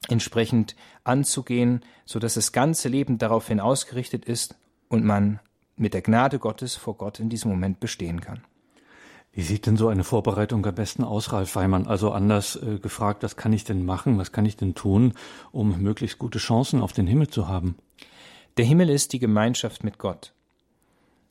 entsprechend 0.09 0.76
anzugehen, 1.04 1.80
so 2.04 2.18
dass 2.18 2.35
das 2.35 2.52
ganze 2.52 2.88
Leben 2.88 3.18
daraufhin 3.18 3.59
ausgerichtet 3.59 4.25
ist 4.25 4.54
und 4.88 5.05
man 5.05 5.40
mit 5.76 5.95
der 5.95 6.02
Gnade 6.02 6.38
Gottes 6.38 6.76
vor 6.76 6.97
Gott 6.97 7.21
in 7.21 7.28
diesem 7.28 7.50
Moment 7.50 7.81
bestehen 7.81 8.21
kann. 8.21 8.43
Wie 9.33 9.43
sieht 9.43 9.66
denn 9.66 9.76
so 9.76 9.88
eine 9.88 10.02
Vorbereitung 10.02 10.64
am 10.64 10.75
besten 10.75 11.05
aus, 11.05 11.31
Ralf 11.31 11.57
Weimann? 11.57 11.87
Also 11.87 12.11
anders 12.11 12.57
äh, 12.57 12.78
gefragt, 12.78 13.23
was 13.23 13.37
kann 13.37 13.52
ich 13.52 13.64
denn 13.64 13.85
machen, 13.85 14.16
was 14.16 14.33
kann 14.33 14.47
ich 14.47 14.57
denn 14.57 14.75
tun, 14.75 15.12
um 15.52 15.83
möglichst 15.83 16.19
gute 16.19 16.38
Chancen 16.38 16.81
auf 16.81 16.95
den 16.95 17.07
Himmel 17.07 17.28
zu 17.28 17.47
haben? 17.47 17.76
Der 18.57 18.64
Himmel 18.64 18.88
ist 18.88 19.12
die 19.12 19.19
Gemeinschaft 19.19 19.85
mit 19.85 19.99
Gott. 19.99 20.33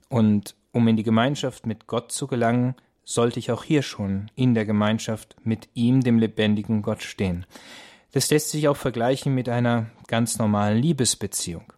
Und 0.07 0.55
um 0.71 0.87
in 0.87 0.97
die 0.97 1.03
Gemeinschaft 1.03 1.65
mit 1.65 1.87
Gott 1.87 2.11
zu 2.11 2.27
gelangen, 2.27 2.75
sollte 3.03 3.39
ich 3.39 3.51
auch 3.51 3.63
hier 3.63 3.81
schon 3.81 4.29
in 4.35 4.53
der 4.53 4.65
Gemeinschaft 4.65 5.35
mit 5.43 5.69
ihm, 5.73 6.01
dem 6.01 6.19
lebendigen 6.19 6.83
Gott, 6.83 7.01
stehen. 7.01 7.47
Das 8.11 8.29
lässt 8.29 8.51
sich 8.51 8.67
auch 8.67 8.77
vergleichen 8.77 9.33
mit 9.33 9.49
einer 9.49 9.87
ganz 10.07 10.37
normalen 10.37 10.77
Liebesbeziehung. 10.77 11.73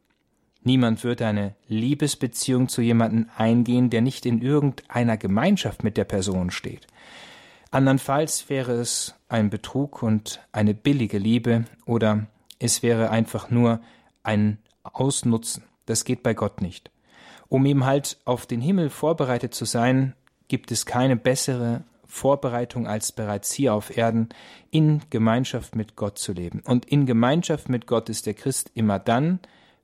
Niemand 0.67 1.05
wird 1.05 1.21
eine 1.21 1.55
Liebesbeziehung 1.69 2.67
zu 2.67 2.81
jemandem 2.81 3.29
eingehen, 3.37 3.89
der 3.89 4.01
nicht 4.01 4.25
in 4.25 4.41
irgendeiner 4.41 5.15
Gemeinschaft 5.15 5.81
mit 5.81 5.95
der 5.95 6.03
Person 6.03 6.51
steht. 6.51 6.87
Andernfalls 7.71 8.49
wäre 8.49 8.73
es 8.73 9.15
ein 9.29 9.49
Betrug 9.49 10.03
und 10.03 10.41
eine 10.51 10.73
billige 10.73 11.19
Liebe 11.19 11.63
oder 11.85 12.27
es 12.59 12.83
wäre 12.83 13.11
einfach 13.11 13.49
nur 13.49 13.79
ein 14.23 14.57
Ausnutzen. 14.83 15.63
Das 15.85 16.03
geht 16.03 16.21
bei 16.21 16.33
Gott 16.33 16.59
nicht. 16.59 16.91
Um 17.47 17.65
eben 17.65 17.85
halt 17.85 18.17
auf 18.25 18.45
den 18.45 18.59
Himmel 18.59 18.89
vorbereitet 18.89 19.55
zu 19.55 19.63
sein, 19.63 20.15
gibt 20.49 20.73
es 20.73 20.85
keine 20.85 21.15
bessere 21.15 21.85
Vorbereitung 22.05 22.87
als 22.87 23.13
bereits 23.13 23.53
hier 23.53 23.73
auf 23.73 23.95
Erden 23.95 24.27
in 24.69 25.01
Gemeinschaft 25.11 25.77
mit 25.77 25.95
Gott 25.95 26.17
zu 26.17 26.33
leben. 26.33 26.61
Und 26.65 26.83
in 26.83 27.05
Gemeinschaft 27.05 27.69
mit 27.69 27.87
Gott 27.87 28.09
ist 28.09 28.25
der 28.25 28.33
Christ 28.33 28.69
immer 28.73 28.99
dann, 28.99 29.39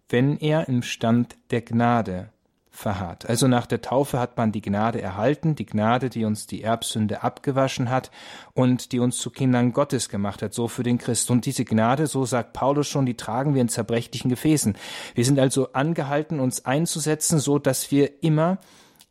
wenn 0.09 0.37
er 0.37 0.67
im 0.67 0.81
Stand 0.83 1.35
der 1.51 1.61
Gnade 1.61 2.29
verharrt. 2.73 3.29
Also 3.29 3.47
nach 3.47 3.67
der 3.67 3.81
Taufe 3.81 4.19
hat 4.19 4.35
man 4.35 4.51
die 4.51 4.61
Gnade 4.61 4.99
erhalten, 4.99 5.53
die 5.53 5.65
Gnade, 5.65 6.09
die 6.09 6.25
uns 6.25 6.47
die 6.47 6.63
Erbsünde 6.63 7.21
abgewaschen 7.21 7.89
hat 7.89 8.09
und 8.53 8.91
die 8.91 8.99
uns 8.99 9.17
zu 9.19 9.29
Kindern 9.29 9.73
Gottes 9.73 10.09
gemacht 10.09 10.41
hat, 10.41 10.55
so 10.55 10.67
für 10.67 10.81
den 10.81 10.97
Christ. 10.97 11.29
Und 11.29 11.45
diese 11.45 11.65
Gnade, 11.65 12.07
so 12.07 12.25
sagt 12.25 12.53
Paulus 12.53 12.87
schon, 12.87 13.05
die 13.05 13.15
tragen 13.15 13.53
wir 13.53 13.61
in 13.61 13.69
zerbrechlichen 13.69 14.29
Gefäßen. 14.29 14.75
Wir 15.13 15.23
sind 15.23 15.39
also 15.39 15.71
angehalten, 15.73 16.39
uns 16.39 16.65
einzusetzen, 16.65 17.37
so 17.37 17.59
dass 17.59 17.91
wir 17.91 18.23
immer 18.23 18.57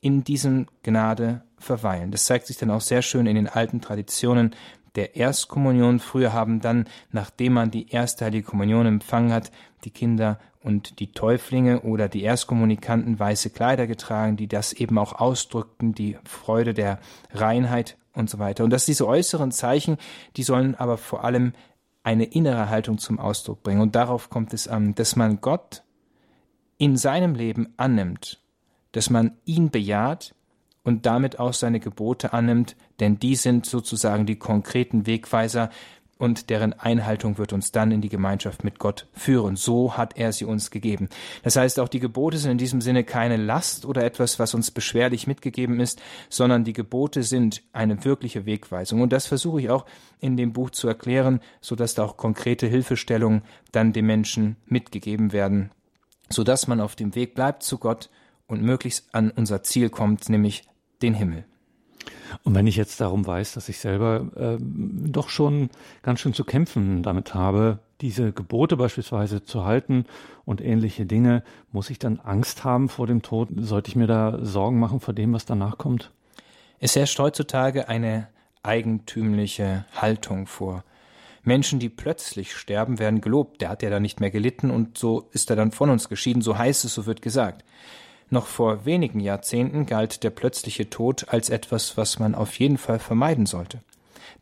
in 0.01 0.25
diesem 0.25 0.67
Gnade 0.83 1.43
verweilen. 1.57 2.11
Das 2.11 2.25
zeigt 2.25 2.49
sich 2.49 2.59
dann 2.59 2.73
auch 2.73 2.81
sehr 2.81 3.03
schön 3.03 3.27
in 3.27 3.37
den 3.37 3.49
alten 3.49 3.81
Traditionen 3.81 4.57
der 4.97 5.15
Erstkommunion. 5.15 6.01
Früher 6.01 6.33
haben 6.33 6.61
dann, 6.61 6.89
nachdem 7.13 7.53
man 7.55 7.71
die 7.71 7.91
erste 7.91 8.25
Heilige 8.25 8.45
Kommunion 8.49 8.87
empfangen 8.87 9.33
hat, 9.33 9.53
die 9.85 9.91
Kinder 9.91 10.39
und 10.63 11.01
die 11.01 11.13
Täuflinge 11.13 11.83
oder 11.83 12.09
die 12.09 12.23
Erstkommunikanten 12.23 13.19
weiße 13.19 13.51
Kleider 13.51 13.87
getragen, 13.87 14.37
die 14.37 14.49
das 14.49 14.73
eben 14.73 14.99
auch 14.99 15.15
ausdrückten, 15.15 15.95
die 15.95 16.17
Freude 16.25 16.75
der 16.75 16.99
Reinheit 17.33 17.97
und 18.15 18.31
so 18.31 18.39
weiter. 18.39 18.65
Und 18.65 18.71
dass 18.71 18.87
diese 18.87 19.07
äußeren 19.07 19.53
Zeichen, 19.53 19.97
die 20.37 20.43
sollen 20.43 20.75
aber 20.75 20.99
vor 20.99 21.25
allem 21.25 21.53
eine 22.03 22.25
innere 22.25 22.69
Haltung 22.69 22.99
zum 22.99 23.19
Ausdruck 23.19 23.63
bringen. 23.63 23.81
Und 23.81 23.95
darauf 23.95 24.31
kommt 24.31 24.53
es 24.55 24.69
an, 24.69 24.95
dass 24.95 25.17
man 25.17 25.41
Gott 25.41 25.83
in 26.79 26.97
seinem 26.97 27.35
Leben 27.35 27.75
annimmt, 27.77 28.41
dass 28.93 29.09
man 29.09 29.37
ihn 29.45 29.71
bejaht, 29.71 30.35
und 30.85 31.07
damit 31.07 31.39
auch 31.39 31.53
seine 31.53 31.81
Gebote 31.81 32.33
annimmt, 32.33 32.77
denn 33.01 33.19
die 33.19 33.37
sind 33.37 33.67
sozusagen 33.67 34.27
die 34.27 34.37
konkreten 34.37 35.07
Wegweiser, 35.07 35.71
und 36.23 36.51
deren 36.51 36.73
Einhaltung 36.73 37.37
wird 37.37 37.53
uns 37.53 37.73
dann 37.73 37.91
in 37.91 38.01
die 38.01 38.09
Gemeinschaft 38.09 38.63
mit 38.63 38.79
Gott 38.79 39.09
führen. 39.13 39.57
So 39.57 39.97
hat 39.97 40.17
er 40.17 40.33
sie 40.33 40.45
uns 40.45 40.71
gegeben. 40.71 41.09
Das 41.43 41.57
heißt, 41.57 41.81
auch 41.81 41.89
die 41.89 41.99
Gebote 41.99 42.39
sind 42.39 42.53
in 42.53 42.59
diesem 42.59 42.81
Sinne 42.81 43.03
keine 43.03 43.37
Last 43.37 43.85
oder 43.85 44.05
etwas, 44.05 44.39
was 44.39 44.55
uns 44.55 44.71
beschwerlich 44.71 45.27
mitgegeben 45.27 45.81
ist, 45.81 46.01
sondern 46.29 46.63
die 46.63 46.75
Gebote 46.75 47.25
sind 47.25 47.65
eine 47.73 48.05
wirkliche 48.05 48.47
Wegweisung. 48.47 49.01
Und 49.01 49.13
das 49.13 49.27
versuche 49.27 49.63
ich 49.63 49.71
auch 49.71 49.85
in 50.21 50.37
dem 50.37 50.53
Buch 50.53 50.71
zu 50.71 50.87
erklären, 50.87 51.41
so 51.61 51.75
dass 51.75 51.95
da 51.95 52.05
auch 52.05 52.17
konkrete 52.17 52.69
Hilfestellungen 52.69 53.43
dann 53.73 53.93
dem 53.93 54.07
Menschen 54.07 54.55
mitgegeben 54.67 55.33
werden, 55.33 55.73
so 56.29 56.45
dass 56.45 56.69
man 56.69 56.81
auf 56.81 56.95
dem 56.95 57.17
Weg 57.17 57.35
bleibt 57.35 57.65
zu 57.65 57.79
Gott 57.79 58.11
und 58.47 58.63
möglichst 58.63 59.13
an 59.13 59.33
unser 59.33 59.65
Ziel 59.65 59.91
kommt, 59.91 60.29
nämlich 60.29 60.63
den 61.03 61.15
Himmel. 61.15 61.47
Und 62.45 62.55
wenn 62.55 62.67
ich 62.67 62.77
jetzt 62.77 63.01
darum 63.01 63.27
weiß, 63.27 63.53
dass 63.53 63.69
ich 63.69 63.79
selber 63.79 64.27
äh, 64.37 64.57
doch 64.61 65.29
schon 65.29 65.71
ganz 66.03 66.21
schön 66.21 66.35
zu 66.35 66.45
kämpfen 66.45 67.03
damit 67.03 67.35
habe, 67.35 67.79
diese 68.01 68.33
Gebote 68.33 68.77
beispielsweise 68.77 69.45
zu 69.45 69.65
halten 69.65 70.07
und 70.45 70.61
ähnliche 70.61 71.07
Dinge, 71.07 71.45
muss 71.71 71.91
ich 71.91 71.99
dann 71.99 72.19
Angst 72.19 72.65
haben 72.65 72.89
vor 72.89 73.07
dem 73.07 73.23
Tod? 73.23 73.49
Sollte 73.57 73.89
ich 73.89 73.97
mir 73.97 74.07
da 74.07 74.39
Sorgen 74.43 74.79
machen 74.79 75.01
vor 75.01 75.15
dem, 75.15 75.33
was 75.33 75.45
danach 75.45 75.79
kommt? 75.79 76.11
Es 76.81 76.97
herrscht 76.97 77.19
heutzutage 77.19 77.89
eine 77.89 78.29
eigentümliche 78.63 79.85
Haltung 79.95 80.47
vor. 80.47 80.85
Menschen, 81.45 81.79
die 81.79 81.89
plötzlich 81.89 82.55
sterben, 82.55 82.99
werden 82.99 83.21
gelobt. 83.21 83.61
Der 83.61 83.69
hat 83.69 83.83
ja 83.83 83.91
dann 83.91 84.03
nicht 84.03 84.21
mehr 84.21 84.31
gelitten 84.31 84.71
und 84.71 84.99
so 84.99 85.29
ist 85.33 85.51
er 85.51 85.57
dann 85.57 85.73
von 85.73 85.91
uns 85.91 86.09
geschieden. 86.09 86.43
So 86.43 86.57
heißt 86.57 86.85
es, 86.85 86.95
so 86.95 87.07
wird 87.07 87.23
gesagt. 87.23 87.65
Noch 88.33 88.47
vor 88.47 88.87
wenigen 88.87 89.21
Jahrzehnten 89.21 89.85
galt 89.85 90.23
der 90.23 90.31
plötzliche 90.31 90.89
Tod 90.89 91.29
als 91.29 91.51
etwas, 91.51 91.99
was 91.99 92.19
man 92.19 92.35
auf 92.35 92.59
jeden 92.59 92.79
Fall 92.79 92.99
vermeiden 92.99 93.45
sollte. 93.45 93.83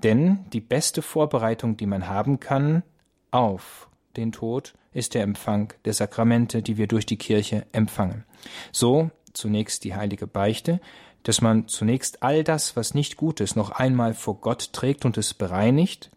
Denn 0.04 0.44
die 0.52 0.60
beste 0.60 1.02
Vorbereitung, 1.02 1.76
die 1.76 1.86
man 1.86 2.06
haben 2.06 2.38
kann 2.38 2.84
auf 3.32 3.88
den 4.16 4.30
Tod, 4.30 4.74
ist 4.92 5.14
der 5.14 5.24
Empfang 5.24 5.72
der 5.84 5.92
Sakramente, 5.92 6.62
die 6.62 6.76
wir 6.76 6.86
durch 6.86 7.04
die 7.04 7.16
Kirche 7.16 7.66
empfangen. 7.72 8.24
So 8.70 9.10
zunächst 9.32 9.82
die 9.82 9.96
heilige 9.96 10.28
Beichte, 10.28 10.80
dass 11.24 11.40
man 11.40 11.66
zunächst 11.66 12.22
all 12.22 12.44
das, 12.44 12.76
was 12.76 12.94
nicht 12.94 13.16
gut 13.16 13.40
ist, 13.40 13.56
noch 13.56 13.72
einmal 13.72 14.14
vor 14.14 14.40
Gott 14.40 14.72
trägt 14.72 15.04
und 15.04 15.18
es 15.18 15.34
bereinigt 15.34 16.12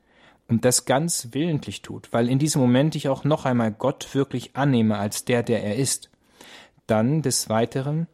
und 0.48 0.63
das 0.63 0.86
ganz 0.86 1.30
willentlich 1.32 1.82
tut, 1.82 2.13
weil 2.13 2.30
in 2.30 2.38
diesem 2.38 2.62
Moment 2.62 2.94
ich 2.94 3.10
auch 3.10 3.24
noch 3.24 3.46
einmal 3.46 3.72
Gott 3.72 4.13
wirklich 4.13 4.56
annehme 4.56 5.00
als 5.00 5.25
der, 5.25 5.42
der 5.42 5.63
er 5.63 5.75
ist. 5.77 6.12
Dann 6.93 7.23
des 7.23 7.50
Weiteren, 7.50 8.05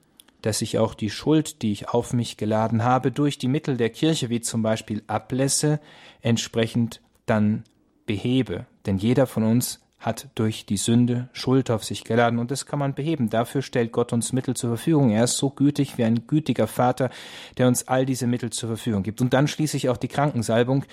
dass 0.41 0.61
ich 0.61 0.77
auch 0.77 0.93
die 0.93 1.09
Schuld, 1.09 1.63
die 1.63 1.73
ich 1.73 1.89
auf 1.89 2.13
mich 2.13 2.37
geladen 2.37 2.81
habe, 2.81 3.11
durch 3.11 3.37
die 3.37 3.49
Mittel 3.49 3.75
der 3.75 3.89
Kirche, 3.89 4.29
wie 4.29 4.39
zum 4.39 4.61
Beispiel 4.61 5.03
Ablässe, 5.05 5.81
entsprechend 6.21 7.01
dann 7.25 7.65
behebe. 8.05 8.67
Denn 8.85 8.97
jeder 8.97 9.27
von 9.27 9.43
uns 9.43 9.81
hat 9.99 10.29
durch 10.35 10.65
die 10.65 10.77
Sünde 10.77 11.27
Schuld 11.33 11.69
auf 11.69 11.83
sich 11.83 12.05
geladen 12.05 12.39
und 12.39 12.51
das 12.51 12.65
kann 12.65 12.79
man 12.79 12.93
beheben. 12.93 13.29
Dafür 13.29 13.61
stellt 13.61 13.91
Gott 13.91 14.13
uns 14.13 14.31
Mittel 14.31 14.55
zur 14.55 14.69
Verfügung. 14.69 15.09
Er 15.11 15.25
ist 15.25 15.37
so 15.37 15.49
gütig 15.49 15.97
wie 15.97 16.05
ein 16.05 16.25
gütiger 16.25 16.67
Vater, 16.67 17.09
der 17.57 17.67
uns 17.67 17.87
all 17.87 18.05
diese 18.05 18.25
Mittel 18.25 18.49
zur 18.49 18.69
Verfügung 18.69 19.03
gibt. 19.03 19.19
Und 19.19 19.33
dann 19.33 19.47
schließlich 19.47 19.89
auch 19.89 19.97
die 19.97 20.07
Krankensalbung, 20.07 20.85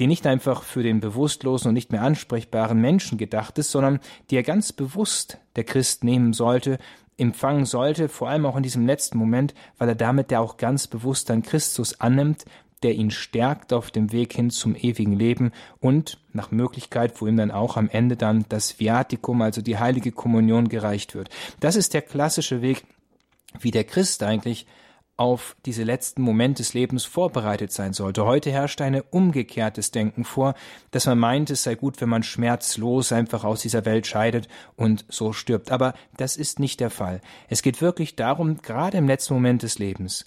die 0.00 0.06
nicht 0.06 0.26
einfach 0.26 0.62
für 0.62 0.82
den 0.82 1.00
bewusstlosen 1.00 1.68
und 1.68 1.74
nicht 1.74 1.92
mehr 1.92 2.02
ansprechbaren 2.02 2.80
Menschen 2.80 3.18
gedacht 3.18 3.58
ist, 3.58 3.70
sondern 3.70 4.00
die 4.30 4.36
er 4.36 4.42
ganz 4.42 4.72
bewusst 4.72 5.38
der 5.56 5.64
Christ 5.64 6.02
nehmen 6.02 6.32
sollte, 6.32 6.78
empfangen 7.16 7.64
sollte, 7.64 8.08
vor 8.08 8.28
allem 8.28 8.46
auch 8.46 8.56
in 8.56 8.62
diesem 8.62 8.86
letzten 8.86 9.18
Moment, 9.18 9.54
weil 9.78 9.88
er 9.88 9.94
damit 9.94 10.30
ja 10.30 10.40
auch 10.40 10.56
ganz 10.56 10.86
bewusst 10.86 11.30
dann 11.30 11.42
Christus 11.42 12.00
annimmt, 12.00 12.44
der 12.84 12.94
ihn 12.94 13.10
stärkt 13.10 13.72
auf 13.72 13.90
dem 13.90 14.12
Weg 14.12 14.34
hin 14.34 14.50
zum 14.50 14.76
ewigen 14.76 15.18
Leben 15.18 15.52
und 15.80 16.18
nach 16.32 16.50
Möglichkeit, 16.50 17.20
wo 17.20 17.26
ihm 17.26 17.36
dann 17.36 17.50
auch 17.50 17.76
am 17.76 17.88
Ende 17.88 18.16
dann 18.16 18.44
das 18.48 18.78
Viaticum, 18.78 19.42
also 19.42 19.62
die 19.62 19.78
heilige 19.78 20.12
Kommunion 20.12 20.68
gereicht 20.68 21.14
wird. 21.14 21.30
Das 21.60 21.74
ist 21.74 21.94
der 21.94 22.02
klassische 22.02 22.62
Weg, 22.62 22.84
wie 23.58 23.70
der 23.70 23.84
Christ 23.84 24.22
eigentlich 24.22 24.66
auf 25.16 25.56
diese 25.64 25.84
letzten 25.84 26.22
Momente 26.22 26.62
des 26.62 26.74
Lebens 26.74 27.04
vorbereitet 27.04 27.72
sein 27.72 27.92
sollte. 27.92 28.24
Heute 28.24 28.50
herrscht 28.50 28.80
ein 28.80 29.00
umgekehrtes 29.00 29.92
Denken 29.92 30.24
vor, 30.24 30.54
dass 30.90 31.06
man 31.06 31.18
meint, 31.18 31.50
es 31.50 31.62
sei 31.62 31.76
gut, 31.76 32.00
wenn 32.00 32.08
man 32.08 32.24
schmerzlos 32.24 33.12
einfach 33.12 33.44
aus 33.44 33.62
dieser 33.62 33.84
Welt 33.84 34.06
scheidet 34.06 34.48
und 34.76 35.04
so 35.08 35.32
stirbt. 35.32 35.70
Aber 35.70 35.94
das 36.16 36.36
ist 36.36 36.58
nicht 36.58 36.80
der 36.80 36.90
Fall. 36.90 37.20
Es 37.48 37.62
geht 37.62 37.80
wirklich 37.80 38.16
darum, 38.16 38.58
gerade 38.60 38.98
im 38.98 39.06
letzten 39.06 39.34
Moment 39.34 39.62
des 39.62 39.78
Lebens, 39.78 40.26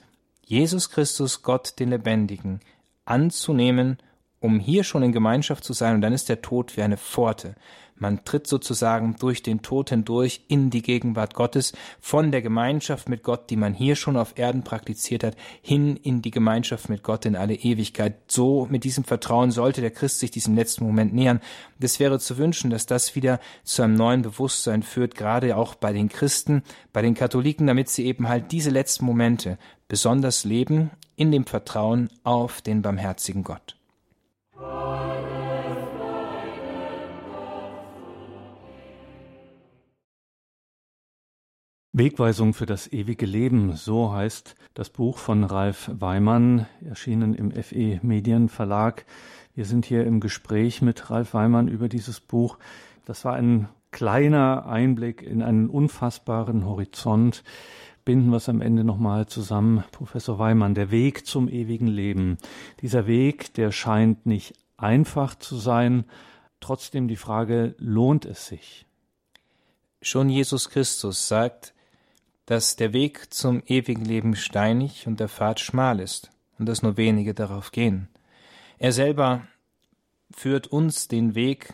Jesus 0.50 0.90
Christus, 0.90 1.42
Gott, 1.42 1.78
den 1.78 1.90
Lebendigen, 1.90 2.62
anzunehmen, 3.04 3.98
um 4.40 4.62
hier 4.62 4.86
schon 4.86 5.04
in 5.04 5.12
Gemeinschaft 5.12 5.66
zu 5.66 5.74
sein, 5.74 5.96
und 5.96 6.02
dann 6.02 6.14
ist 6.14 6.30
der 6.30 6.42
Tod 6.42 6.78
wie 6.78 6.84
eine 6.84 6.96
Pforte. 6.96 7.56
Man 8.00 8.24
tritt 8.24 8.48
sozusagen 8.48 9.18
durch 9.20 9.44
den 9.44 9.62
Tod 9.62 9.90
hindurch 9.90 10.46
in 10.48 10.70
die 10.70 10.84
Gegenwart 10.84 11.34
Gottes, 11.34 11.74
von 12.00 12.32
der 12.32 12.42
Gemeinschaft 12.42 13.10
mit 13.10 13.24
Gott, 13.24 13.50
die 13.50 13.58
man 13.58 13.74
hier 13.74 13.98
schon 13.98 14.16
auf 14.16 14.38
Erden 14.38 14.64
praktiziert 14.64 15.26
hat, 15.26 15.36
hin 15.62 15.98
in 15.98 16.22
die 16.22 16.32
Gemeinschaft 16.32 16.88
mit 16.88 17.04
Gott 17.04 17.26
in 17.26 17.36
alle 17.36 17.56
Ewigkeit. 17.56 18.16
So 18.28 18.68
mit 18.70 18.86
diesem 18.86 19.04
Vertrauen 19.04 19.52
sollte 19.52 19.82
der 19.82 19.92
Christ 19.92 20.20
sich 20.20 20.32
diesem 20.32 20.56
letzten 20.56 20.86
Moment 20.86 21.14
nähern. 21.14 21.42
Es 21.82 22.00
wäre 22.00 22.20
zu 22.20 22.38
wünschen, 22.38 22.70
dass 22.70 22.86
das 22.86 23.16
wieder 23.16 23.42
zu 23.66 23.82
einem 23.82 23.96
neuen 23.96 24.22
Bewusstsein 24.22 24.84
führt, 24.84 25.16
gerade 25.16 25.58
auch 25.58 25.76
bei 25.76 25.92
den 25.92 26.08
Christen, 26.08 26.64
bei 26.94 27.02
den 27.02 27.16
Katholiken, 27.16 27.68
damit 27.68 27.90
sie 27.90 28.06
eben 28.06 28.30
halt 28.30 28.54
diese 28.54 28.70
letzten 28.70 29.06
Momente 29.06 29.58
besonders 29.88 30.44
leben 30.44 30.92
in 31.16 31.32
dem 31.32 31.46
Vertrauen 31.46 32.10
auf 32.24 32.62
den 32.62 32.82
barmherzigen 32.82 33.44
Gott. 33.44 33.78
Wegweisung 41.98 42.54
für 42.54 42.68
das 42.68 42.94
ewige 42.94 43.26
Leben, 43.26 43.76
so 43.76 44.14
heißt 44.14 44.56
das 44.76 44.92
Buch 44.92 45.18
von 45.18 45.44
Ralf 45.44 45.90
Weimann, 45.92 46.68
erschienen 46.86 47.34
im 47.34 47.52
FE 47.52 48.00
Medienverlag. 48.04 49.06
Wir 49.56 49.66
sind 49.66 49.84
hier 49.84 50.06
im 50.06 50.20
Gespräch 50.20 50.84
mit 50.84 51.10
Ralf 51.10 51.34
Weimann 51.34 51.68
über 51.68 51.90
dieses 51.90 52.20
Buch. 52.20 52.60
Das 53.06 53.26
war 53.26 53.34
ein 53.34 53.68
kleiner 53.90 54.68
Einblick 54.68 55.24
in 55.24 55.42
einen 55.42 55.70
unfassbaren 55.70 56.68
Horizont. 56.68 57.44
Binden 58.08 58.30
wir 58.30 58.38
es 58.38 58.48
am 58.48 58.62
Ende 58.62 58.86
nochmal 58.86 59.26
zusammen. 59.26 59.84
Professor 59.92 60.40
Weimann, 60.40 60.74
der 60.74 60.92
Weg 60.92 61.28
zum 61.28 61.50
ewigen 61.50 61.88
Leben. 61.88 62.38
Dieser 62.80 63.06
Weg, 63.06 63.54
der 63.56 63.74
scheint 63.74 64.26
nicht 64.26 64.54
einfach 64.78 65.36
zu 65.36 65.58
sein. 65.58 66.06
Trotzdem 66.62 67.10
die 67.10 67.18
Frage, 67.18 67.76
lohnt 67.80 68.24
es 68.24 68.48
sich? 68.48 68.86
Schon 70.02 70.30
Jesus 70.30 70.70
Christus 70.70 71.28
sagt, 71.28 71.74
dass 72.46 72.78
der 72.78 72.94
Weg 72.94 73.34
zum 73.34 73.62
ewigen 73.66 74.06
Leben 74.06 74.38
steinig 74.38 75.06
und 75.06 75.20
der 75.20 75.28
Pfad 75.28 75.60
schmal 75.60 76.00
ist 76.00 76.32
und 76.58 76.66
dass 76.66 76.84
nur 76.84 76.96
wenige 76.96 77.34
darauf 77.34 77.74
gehen. 77.74 78.08
Er 78.78 78.94
selber 78.94 79.42
führt 80.32 80.68
uns 80.68 81.10
den 81.10 81.36
Weg, 81.36 81.74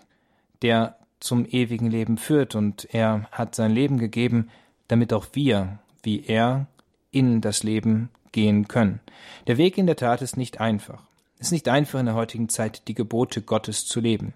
der 0.63 0.97
zum 1.19 1.45
ewigen 1.45 1.91
Leben 1.91 2.17
führt, 2.17 2.55
und 2.55 2.91
er 2.91 3.27
hat 3.31 3.53
sein 3.53 3.71
Leben 3.71 3.99
gegeben, 3.99 4.49
damit 4.87 5.13
auch 5.13 5.27
wir, 5.33 5.77
wie 6.03 6.23
er, 6.25 6.67
in 7.11 7.41
das 7.41 7.63
Leben 7.63 8.09
gehen 8.31 8.67
können. 8.67 8.99
Der 9.47 9.57
Weg 9.57 9.77
in 9.77 9.87
der 9.87 9.95
Tat 9.95 10.21
ist 10.21 10.37
nicht 10.37 10.59
einfach. 10.59 11.03
Es 11.39 11.47
ist 11.47 11.51
nicht 11.51 11.67
einfach 11.67 11.99
in 11.99 12.05
der 12.05 12.15
heutigen 12.15 12.49
Zeit, 12.49 12.87
die 12.87 12.93
Gebote 12.93 13.41
Gottes 13.41 13.85
zu 13.85 13.99
leben. 13.99 14.33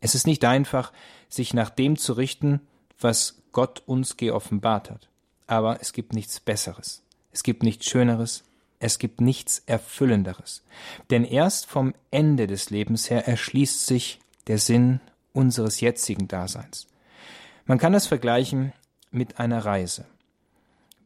Es 0.00 0.14
ist 0.14 0.26
nicht 0.26 0.44
einfach, 0.44 0.92
sich 1.28 1.54
nach 1.54 1.70
dem 1.70 1.96
zu 1.96 2.14
richten, 2.14 2.60
was 2.98 3.42
Gott 3.52 3.82
uns 3.86 4.16
geoffenbart 4.16 4.90
hat. 4.90 5.08
Aber 5.46 5.80
es 5.80 5.92
gibt 5.92 6.14
nichts 6.14 6.40
Besseres. 6.40 7.02
Es 7.32 7.42
gibt 7.42 7.62
nichts 7.62 7.86
Schöneres. 7.86 8.44
Es 8.78 8.98
gibt 8.98 9.20
nichts 9.20 9.62
Erfüllenderes. 9.66 10.62
Denn 11.10 11.24
erst 11.24 11.66
vom 11.66 11.94
Ende 12.10 12.46
des 12.46 12.70
Lebens 12.70 13.10
her 13.10 13.28
erschließt 13.28 13.86
sich 13.86 14.20
der 14.46 14.58
Sinn 14.58 15.00
unseres 15.32 15.80
jetzigen 15.80 16.28
Daseins. 16.28 16.86
Man 17.66 17.78
kann 17.78 17.92
das 17.92 18.06
vergleichen 18.06 18.72
mit 19.10 19.38
einer 19.38 19.64
Reise. 19.64 20.06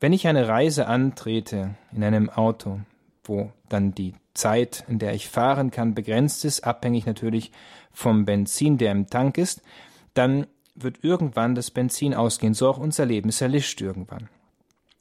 Wenn 0.05 0.13
ich 0.13 0.27
eine 0.27 0.49
Reise 0.49 0.87
antrete 0.87 1.77
in 1.91 2.05
einem 2.05 2.29
Auto, 2.29 2.81
wo 3.23 3.51
dann 3.71 3.95
die 3.95 4.13
Zeit, 4.35 4.85
in 4.87 4.99
der 4.99 5.15
ich 5.15 5.31
fahren 5.31 5.71
kann, 5.71 5.95
begrenzt 5.95 6.45
ist, 6.45 6.67
abhängig 6.67 7.07
natürlich 7.07 7.53
vom 7.91 8.27
Benzin, 8.27 8.77
der 8.77 8.93
im 8.93 9.07
Tank 9.07 9.39
ist, 9.39 9.63
dann 10.13 10.47
wird 10.75 11.03
irgendwann 11.05 11.55
das 11.55 11.71
Benzin 11.71 12.13
ausgehen. 12.13 12.53
So 12.53 12.69
auch 12.69 12.77
unser 12.77 13.07
Leben. 13.07 13.31
Es 13.31 13.41
erlischt 13.41 13.81
irgendwann. 13.81 14.29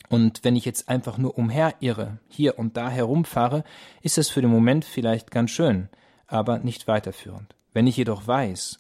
Und 0.08 0.46
wenn 0.46 0.56
ich 0.56 0.64
jetzt 0.64 0.88
einfach 0.88 1.18
nur 1.18 1.38
umherirre, 1.38 2.20
hier 2.30 2.58
und 2.58 2.78
da 2.78 2.90
herumfahre, 2.90 3.66
ist 4.04 4.18
das 4.18 4.30
für 4.30 4.40
den 4.42 4.52
Moment 4.52 4.86
vielleicht 4.86 5.32
ganz 5.32 5.52
schön, 5.52 5.90
aber 6.28 6.60
nicht 6.60 6.88
weiterführend. 6.88 7.54
Wenn 7.74 7.88
ich 7.88 7.98
jedoch 7.98 8.26
weiß, 8.26 8.80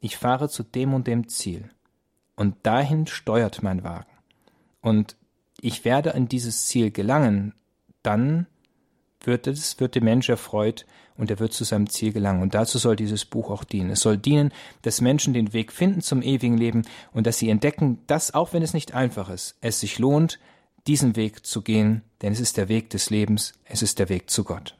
ich 0.00 0.18
fahre 0.18 0.50
zu 0.50 0.64
dem 0.64 0.92
und 0.92 1.06
dem 1.06 1.28
Ziel, 1.28 1.70
und 2.36 2.56
dahin 2.62 3.06
steuert 3.06 3.62
mein 3.62 3.82
Wagen, 3.82 4.10
und 4.82 5.16
ich 5.62 5.84
werde 5.86 6.14
an 6.14 6.28
dieses 6.28 6.66
Ziel 6.66 6.90
gelangen, 6.90 7.54
dann 8.02 8.46
wird, 9.22 9.46
es, 9.46 9.78
wird 9.78 9.94
der 9.94 10.02
Mensch 10.02 10.28
erfreut 10.28 10.84
und 11.16 11.30
er 11.30 11.38
wird 11.38 11.52
zu 11.52 11.62
seinem 11.62 11.88
Ziel 11.88 12.12
gelangen. 12.12 12.42
Und 12.42 12.54
dazu 12.54 12.78
soll 12.78 12.96
dieses 12.96 13.24
Buch 13.24 13.48
auch 13.48 13.62
dienen. 13.62 13.90
Es 13.90 14.00
soll 14.00 14.18
dienen, 14.18 14.52
dass 14.82 15.00
Menschen 15.00 15.32
den 15.32 15.52
Weg 15.52 15.72
finden 15.72 16.02
zum 16.02 16.20
ewigen 16.20 16.58
Leben 16.58 16.82
und 17.12 17.28
dass 17.28 17.38
sie 17.38 17.48
entdecken, 17.48 18.00
dass, 18.08 18.34
auch 18.34 18.52
wenn 18.52 18.62
es 18.62 18.74
nicht 18.74 18.92
einfach 18.92 19.30
ist, 19.30 19.56
es 19.60 19.78
sich 19.78 20.00
lohnt, 20.00 20.40
diesen 20.88 21.14
Weg 21.14 21.46
zu 21.46 21.62
gehen, 21.62 22.02
denn 22.22 22.32
es 22.32 22.40
ist 22.40 22.56
der 22.56 22.68
Weg 22.68 22.90
des 22.90 23.10
Lebens, 23.10 23.52
es 23.64 23.82
ist 23.82 24.00
der 24.00 24.08
Weg 24.08 24.30
zu 24.30 24.42
Gott. 24.42 24.76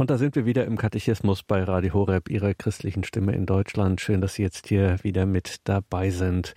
Und 0.00 0.08
da 0.08 0.16
sind 0.16 0.34
wir 0.34 0.46
wieder 0.46 0.64
im 0.64 0.78
Katechismus 0.78 1.42
bei 1.42 1.62
Radio 1.62 1.92
Horeb, 1.92 2.30
Ihrer 2.30 2.54
christlichen 2.54 3.04
Stimme 3.04 3.32
in 3.32 3.44
Deutschland. 3.44 4.00
Schön, 4.00 4.22
dass 4.22 4.32
Sie 4.32 4.42
jetzt 4.42 4.66
hier 4.66 4.96
wieder 5.02 5.26
mit 5.26 5.56
dabei 5.64 6.08
sind. 6.08 6.54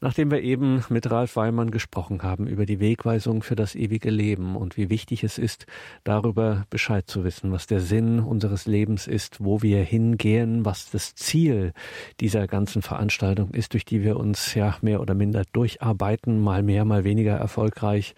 Nachdem 0.00 0.32
wir 0.32 0.42
eben 0.42 0.84
mit 0.88 1.08
Ralf 1.08 1.36
Weimann 1.36 1.70
gesprochen 1.70 2.24
haben 2.24 2.48
über 2.48 2.66
die 2.66 2.80
Wegweisung 2.80 3.44
für 3.44 3.54
das 3.54 3.76
ewige 3.76 4.10
Leben 4.10 4.56
und 4.56 4.76
wie 4.76 4.90
wichtig 4.90 5.22
es 5.22 5.38
ist, 5.38 5.66
darüber 6.02 6.66
Bescheid 6.68 7.06
zu 7.06 7.22
wissen, 7.22 7.52
was 7.52 7.68
der 7.68 7.78
Sinn 7.78 8.18
unseres 8.18 8.66
Lebens 8.66 9.06
ist, 9.06 9.44
wo 9.44 9.62
wir 9.62 9.84
hingehen, 9.84 10.64
was 10.64 10.90
das 10.90 11.14
Ziel 11.14 11.72
dieser 12.18 12.48
ganzen 12.48 12.82
Veranstaltung 12.82 13.50
ist, 13.50 13.74
durch 13.74 13.84
die 13.84 14.02
wir 14.02 14.16
uns 14.16 14.56
ja 14.56 14.76
mehr 14.80 15.00
oder 15.00 15.14
minder 15.14 15.44
durcharbeiten, 15.52 16.40
mal 16.40 16.64
mehr, 16.64 16.84
mal 16.84 17.04
weniger 17.04 17.36
erfolgreich, 17.36 18.16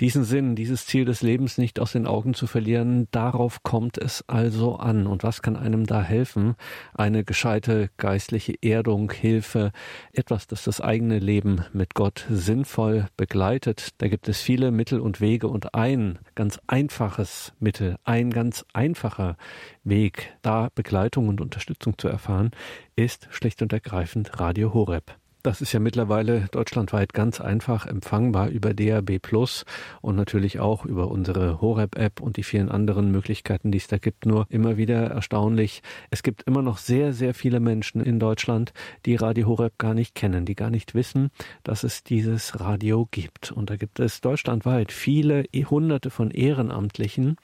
diesen 0.00 0.24
Sinn, 0.24 0.54
dieses 0.54 0.86
Ziel 0.86 1.04
des 1.04 1.22
Lebens 1.22 1.58
nicht 1.58 1.80
aus 1.80 1.92
den 1.92 2.06
Augen 2.06 2.34
zu 2.34 2.46
verlieren, 2.46 3.08
darauf 3.10 3.62
kommt 3.62 3.98
es 3.98 4.24
also 4.28 4.76
an. 4.76 5.06
Und 5.06 5.24
was 5.24 5.42
kann 5.42 5.56
einem 5.56 5.86
da 5.86 6.02
helfen? 6.02 6.54
Eine 6.94 7.24
gescheite 7.24 7.90
geistliche 7.96 8.54
Erdung, 8.62 9.10
Hilfe, 9.10 9.72
etwas, 10.12 10.46
das 10.46 10.64
das 10.64 10.80
eigene 10.80 11.18
Leben 11.18 11.64
mit 11.72 11.94
Gott 11.94 12.26
sinnvoll 12.30 13.06
begleitet. 13.16 13.90
Da 13.98 14.08
gibt 14.08 14.28
es 14.28 14.40
viele 14.40 14.70
Mittel 14.70 15.00
und 15.00 15.20
Wege 15.20 15.48
und 15.48 15.74
ein 15.74 16.18
ganz 16.36 16.60
einfaches 16.68 17.52
Mittel, 17.58 17.96
ein 18.04 18.30
ganz 18.30 18.64
einfacher 18.72 19.36
Weg, 19.82 20.36
da 20.42 20.68
Begleitung 20.74 21.28
und 21.28 21.40
Unterstützung 21.40 21.98
zu 21.98 22.08
erfahren, 22.08 22.52
ist 22.94 23.26
schlicht 23.30 23.62
und 23.62 23.72
ergreifend 23.72 24.38
Radio 24.38 24.72
Horeb. 24.72 25.17
Das 25.44 25.60
ist 25.60 25.72
ja 25.72 25.78
mittlerweile 25.78 26.48
deutschlandweit 26.50 27.12
ganz 27.12 27.40
einfach 27.40 27.86
empfangbar 27.86 28.48
über 28.48 28.74
DAB 28.74 29.20
Plus 29.20 29.64
und 30.00 30.16
natürlich 30.16 30.58
auch 30.58 30.84
über 30.84 31.12
unsere 31.12 31.60
Horeb-App 31.60 32.20
und 32.20 32.36
die 32.36 32.42
vielen 32.42 32.68
anderen 32.68 33.12
Möglichkeiten, 33.12 33.70
die 33.70 33.78
es 33.78 33.86
da 33.86 33.98
gibt. 33.98 34.26
Nur 34.26 34.46
immer 34.48 34.76
wieder 34.76 35.06
erstaunlich, 35.06 35.82
es 36.10 36.24
gibt 36.24 36.42
immer 36.42 36.62
noch 36.62 36.78
sehr, 36.78 37.12
sehr 37.12 37.34
viele 37.34 37.60
Menschen 37.60 38.00
in 38.00 38.18
Deutschland, 38.18 38.72
die 39.06 39.14
Radio 39.14 39.46
Horeb 39.46 39.78
gar 39.78 39.94
nicht 39.94 40.16
kennen, 40.16 40.44
die 40.44 40.56
gar 40.56 40.70
nicht 40.70 40.96
wissen, 40.96 41.30
dass 41.62 41.84
es 41.84 42.02
dieses 42.02 42.58
Radio 42.58 43.06
gibt. 43.08 43.52
Und 43.52 43.70
da 43.70 43.76
gibt 43.76 44.00
es 44.00 44.20
deutschlandweit 44.20 44.90
viele 44.90 45.44
hunderte 45.54 46.10
von 46.10 46.32
Ehrenamtlichen, 46.32 47.36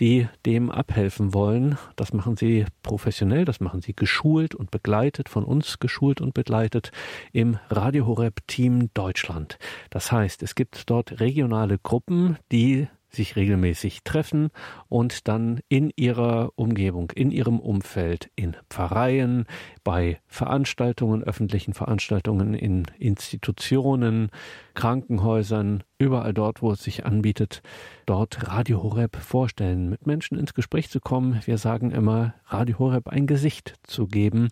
die 0.00 0.26
dem 0.46 0.68
abhelfen 0.70 1.32
wollen. 1.32 1.78
Das 1.94 2.12
machen 2.12 2.36
sie 2.36 2.64
professionell, 2.82 3.44
das 3.44 3.60
machen 3.60 3.82
sie 3.82 3.94
geschult 3.94 4.56
und 4.56 4.72
begleitet, 4.72 5.28
von 5.28 5.44
uns 5.44 5.78
geschult 5.78 6.20
und 6.20 6.34
begleitet 6.34 6.90
im 7.36 7.58
Radio 7.68 8.06
Horeb 8.06 8.46
Team 8.46 8.88
Deutschland. 8.94 9.58
Das 9.90 10.10
heißt, 10.10 10.42
es 10.42 10.54
gibt 10.54 10.88
dort 10.88 11.20
regionale 11.20 11.76
Gruppen, 11.76 12.38
die 12.50 12.88
sich 13.10 13.36
regelmäßig 13.36 14.04
treffen 14.04 14.48
und 14.88 15.28
dann 15.28 15.60
in 15.68 15.92
ihrer 15.96 16.50
Umgebung, 16.54 17.10
in 17.14 17.30
ihrem 17.30 17.60
Umfeld, 17.60 18.30
in 18.36 18.56
Pfarreien, 18.70 19.44
bei 19.84 20.18
Veranstaltungen, 20.26 21.22
öffentlichen 21.24 21.74
Veranstaltungen, 21.74 22.54
in 22.54 22.84
Institutionen, 22.98 24.30
Krankenhäusern, 24.72 25.84
überall 25.98 26.32
dort, 26.32 26.62
wo 26.62 26.72
es 26.72 26.82
sich 26.82 27.04
anbietet, 27.04 27.60
dort 28.06 28.48
Radio 28.48 28.82
Horeb 28.82 29.14
vorstellen, 29.14 29.90
mit 29.90 30.06
Menschen 30.06 30.38
ins 30.38 30.54
Gespräch 30.54 30.88
zu 30.88 31.00
kommen. 31.00 31.42
Wir 31.44 31.58
sagen 31.58 31.90
immer, 31.90 32.32
Radio 32.46 32.78
Horeb 32.78 33.08
ein 33.08 33.26
Gesicht 33.26 33.74
zu 33.82 34.06
geben 34.06 34.48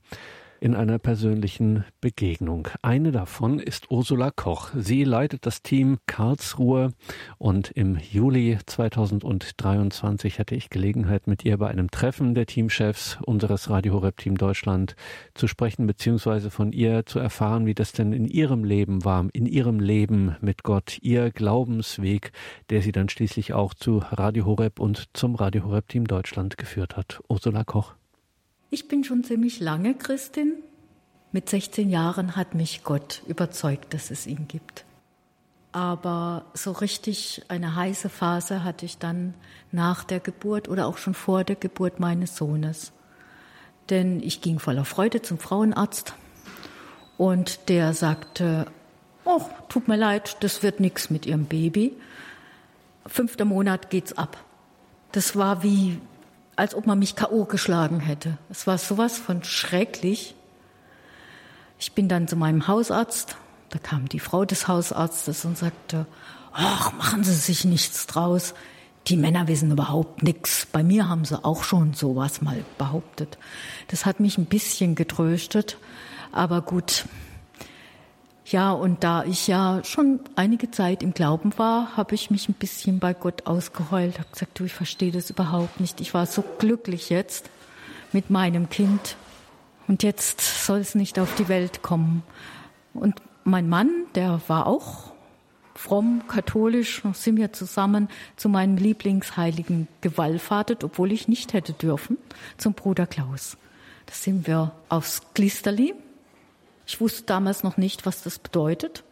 in 0.65 0.75
einer 0.75 0.99
persönlichen 0.99 1.85
Begegnung. 2.01 2.69
Eine 2.81 3.13
davon 3.13 3.59
ist 3.59 3.91
Ursula 3.91 4.31
Koch. 4.31 4.71
Sie 4.75 5.05
leitet 5.05 5.45
das 5.45 5.61
Team 5.61 5.99
Karlsruhe 6.07 6.95
und 7.37 7.71
im 7.73 7.99
Juli 7.99 8.57
2023 8.65 10.39
hatte 10.39 10.55
ich 10.55 10.71
Gelegenheit, 10.71 11.27
mit 11.27 11.45
ihr 11.45 11.59
bei 11.59 11.69
einem 11.69 11.91
Treffen 11.91 12.35
der 12.35 12.47
Teamchefs 12.47 13.19
unseres 13.27 13.69
Radio 13.69 13.93
Horeb 13.93 14.17
Team 14.17 14.39
Deutschland 14.39 14.97
zu 15.35 15.49
sprechen, 15.49 15.87
beziehungsweise 15.87 16.51
von 16.51 16.73
ihr 16.73 17.05
zu 17.05 17.19
erfahren, 17.19 17.67
wie 17.67 17.75
das 17.75 17.93
denn 17.93 18.15
in 18.15 18.25
ihrem 18.25 18.65
Leben 18.65 19.05
war, 19.05 19.29
in 19.35 19.45
ihrem 19.45 19.81
Leben 19.81 20.35
mit 20.41 20.63
Gott, 20.63 20.97
ihr 21.03 21.31
Glaubensweg, 21.31 22.33
der 22.71 22.81
sie 22.81 22.93
dann 22.93 23.11
schließlich 23.11 23.53
auch 23.53 23.75
zu 23.75 24.03
Radio 24.13 24.47
Horeb 24.47 24.81
und 24.81 25.11
zum 25.13 25.35
Radio 25.35 25.65
Horeb 25.65 25.91
Team 25.91 26.07
Deutschland 26.07 26.57
geführt 26.57 26.97
hat. 26.97 27.21
Ursula 27.29 27.65
Koch. 27.65 27.97
Ich 28.75 28.89
bin 28.89 29.05
schon 29.05 29.23
ziemlich 29.23 29.61
lange 29.61 29.95
Christin. 29.95 30.55
Mit 31.31 31.49
16 31.49 31.91
Jahren 31.91 32.35
hat 32.35 32.57
mich 32.57 32.83
Gott 32.83 33.23
überzeugt, 33.29 33.95
dass 33.95 34.11
es 34.11 34.27
ihn 34.27 34.49
gibt. 34.49 34.85
Aber 35.71 36.47
so 36.55 36.73
richtig 36.73 37.43
eine 37.47 37.77
heiße 37.77 38.09
Phase 38.09 38.65
hatte 38.65 38.85
ich 38.85 38.99
dann 38.99 39.35
nach 39.71 40.03
der 40.03 40.19
Geburt 40.19 40.69
oder 40.69 40.89
auch 40.89 40.99
schon 40.99 41.15
vor 41.15 41.45
der 41.45 41.55
Geburt 41.55 42.01
meines 42.01 42.35
Sohnes. 42.35 42.91
Denn 43.91 44.19
ich 44.21 44.41
ging 44.41 44.59
voller 44.59 44.85
Freude 44.85 45.23
zum 45.23 45.39
Frauenarzt 45.39 46.15
und 47.17 47.69
der 47.69 47.95
sagte, 47.95 48.67
oh, 49.25 49.43
tut 49.69 49.87
mir 49.87 49.97
leid, 49.97 50.39
das 50.41 50.65
wird 50.65 50.81
nichts 50.81 51.11
mit 51.11 51.27
Ihrem 51.27 51.45
Baby. 51.45 51.93
Fünfter 53.07 53.45
Monat 53.45 53.89
geht's 53.91 54.19
ab. 54.19 54.37
Das 55.13 55.37
war 55.37 55.63
wie, 55.63 56.01
als 56.57 56.75
ob 56.75 56.87
man 56.87 56.99
mich 56.99 57.17
K.O. 57.17 57.45
geschlagen 57.45 58.01
hätte. 58.01 58.39
Es 58.51 58.67
war 58.67 58.79
sowas 58.79 59.19
von 59.19 59.43
schrecklich. 59.45 60.35
Ich 61.79 61.93
bin 61.93 62.09
dann 62.09 62.29
zu 62.29 62.37
meinem 62.37 62.69
Hausarzt. 62.69 63.37
Da 63.71 63.79
kam 63.79 64.09
die 64.09 64.21
Frau 64.21 64.45
des 64.45 64.69
Hausarztes 64.69 65.45
und 65.45 65.59
sagte, 65.59 66.07
ach, 66.53 66.93
machen 66.93 67.25
Sie 67.25 67.35
sich 67.35 67.65
nichts 67.65 68.07
draus. 68.07 68.55
Die 69.09 69.17
Männer 69.17 69.49
wissen 69.49 69.71
überhaupt 69.71 70.23
nichts. 70.23 70.67
Bei 70.71 70.83
mir 70.83 71.09
haben 71.09 71.27
sie 71.27 71.45
auch 71.45 71.63
schon 71.63 71.93
sowas 71.93 72.41
mal 72.41 72.65
behauptet. 72.79 73.37
Das 73.89 74.07
hat 74.07 74.19
mich 74.19 74.39
ein 74.39 74.47
bisschen 74.47 74.95
getröstet. 74.95 75.77
Aber 76.33 76.63
gut, 76.63 77.05
ja, 78.47 78.73
und 78.73 79.05
da 79.05 79.25
ich 79.25 79.47
ja 79.47 79.83
schon 79.85 80.21
einige 80.37 80.71
Zeit 80.71 81.03
im 81.03 81.15
Glauben 81.15 81.57
war, 81.57 81.97
habe 81.97 82.15
ich 82.15 82.31
mich 82.31 82.49
ein 82.49 82.55
bisschen 82.55 82.99
bei 82.99 83.15
Gott 83.15 83.47
ausgeheult, 83.47 84.19
habe 84.19 84.29
gesagt, 84.31 84.59
du, 84.59 84.65
ich 84.65 84.75
verstehe 84.75 85.13
das 85.13 85.31
überhaupt 85.31 85.81
nicht. 85.81 86.01
Ich 86.01 86.13
war 86.13 86.27
so 86.27 86.45
glücklich 86.59 87.09
jetzt 87.09 87.49
mit 88.13 88.29
meinem 88.29 88.69
Kind. 88.69 89.17
Und 89.89 90.03
jetzt 90.03 90.41
soll 90.67 90.79
es 90.79 90.95
nicht 90.95 91.19
auf 91.19 91.35
die 91.37 91.49
Welt 91.49 91.83
kommen. 91.83 92.23
Und 92.93 93.15
mein 93.45 93.69
Mann, 93.69 93.91
der 94.15 94.41
war 94.47 94.67
auch 94.67 95.13
fromm, 95.75 96.23
katholisch, 96.29 97.03
sind 97.13 97.37
wir 97.37 97.53
zusammen 97.53 98.09
zu 98.37 98.49
meinem 98.49 98.77
Lieblingsheiligen 98.77 99.89
gewallfahrtet, 100.01 100.85
obwohl 100.85 101.13
ich 101.13 101.29
nicht 101.29 101.53
hätte 101.53 101.73
dürfen, 101.73 102.17
zum 102.57 102.75
Bruder 102.75 103.07
Klaus. 103.07 103.57
Da 104.07 104.15
sind 104.15 104.47
wir 104.47 104.73
aufs 104.89 105.23
Glisterli. 105.35 105.95
Ich 106.87 107.01
wusste 107.01 107.25
damals 107.25 107.63
noch 107.63 107.77
nicht, 107.77 108.07
was 108.07 108.23
das 108.23 108.39
bedeutet. 108.39 109.05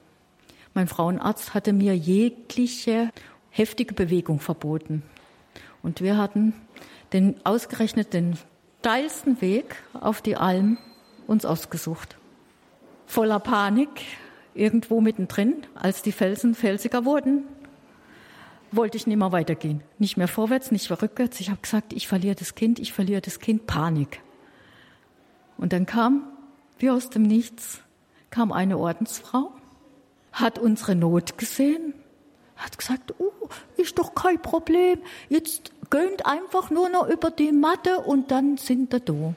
Mein 0.74 0.88
Frauenarzt 0.88 1.54
hatte 1.54 1.72
mir 1.72 1.96
jegliche 1.96 3.10
heftige 3.50 3.94
Bewegung 3.94 4.40
verboten. 4.40 5.02
Und 5.82 6.00
wir 6.00 6.16
hatten 6.16 6.54
den 7.12 7.36
ausgerechnet 7.44 8.14
den 8.14 8.38
steilsten 8.80 9.40
Weg 9.40 9.76
auf 9.92 10.22
die 10.22 10.36
Alm 10.36 10.78
uns 11.26 11.44
ausgesucht. 11.44 12.16
Voller 13.06 13.40
Panik, 13.40 13.88
irgendwo 14.54 15.00
mittendrin, 15.00 15.66
als 15.74 16.02
die 16.02 16.12
Felsen 16.12 16.54
felsiger 16.54 17.04
wurden, 17.04 17.44
wollte 18.70 18.96
ich 18.96 19.06
nicht 19.06 19.18
mehr 19.18 19.32
weitergehen. 19.32 19.82
Nicht 19.98 20.16
mehr 20.16 20.28
vorwärts, 20.28 20.72
nicht 20.72 20.88
mehr 20.88 21.00
rückwärts. 21.00 21.38
Ich 21.40 21.50
habe 21.50 21.60
gesagt, 21.60 21.92
ich 21.92 22.08
verliere 22.08 22.34
das 22.34 22.54
Kind, 22.54 22.78
ich 22.78 22.92
verliere 22.92 23.20
das 23.20 23.38
Kind. 23.38 23.66
Panik. 23.66 24.22
Und 25.58 25.72
dann 25.72 25.86
kam, 25.86 26.31
wie 26.82 26.90
aus 26.90 27.10
dem 27.10 27.22
Nichts, 27.22 27.80
kam 28.30 28.50
eine 28.50 28.76
Ordensfrau, 28.76 29.52
hat 30.32 30.58
unsere 30.58 30.96
Not 30.96 31.38
gesehen, 31.38 31.94
hat 32.56 32.76
gesagt, 32.76 33.14
oh, 33.18 33.30
ist 33.76 33.98
doch 33.98 34.14
kein 34.14 34.42
Problem. 34.42 34.98
Jetzt 35.28 35.72
gönnt 35.90 36.26
einfach 36.26 36.70
nur 36.70 36.88
noch 36.88 37.08
über 37.08 37.30
die 37.30 37.52
Matte 37.52 37.98
und 37.98 38.30
dann 38.30 38.56
sind 38.56 38.92
wir 38.92 39.00
da. 39.00 39.34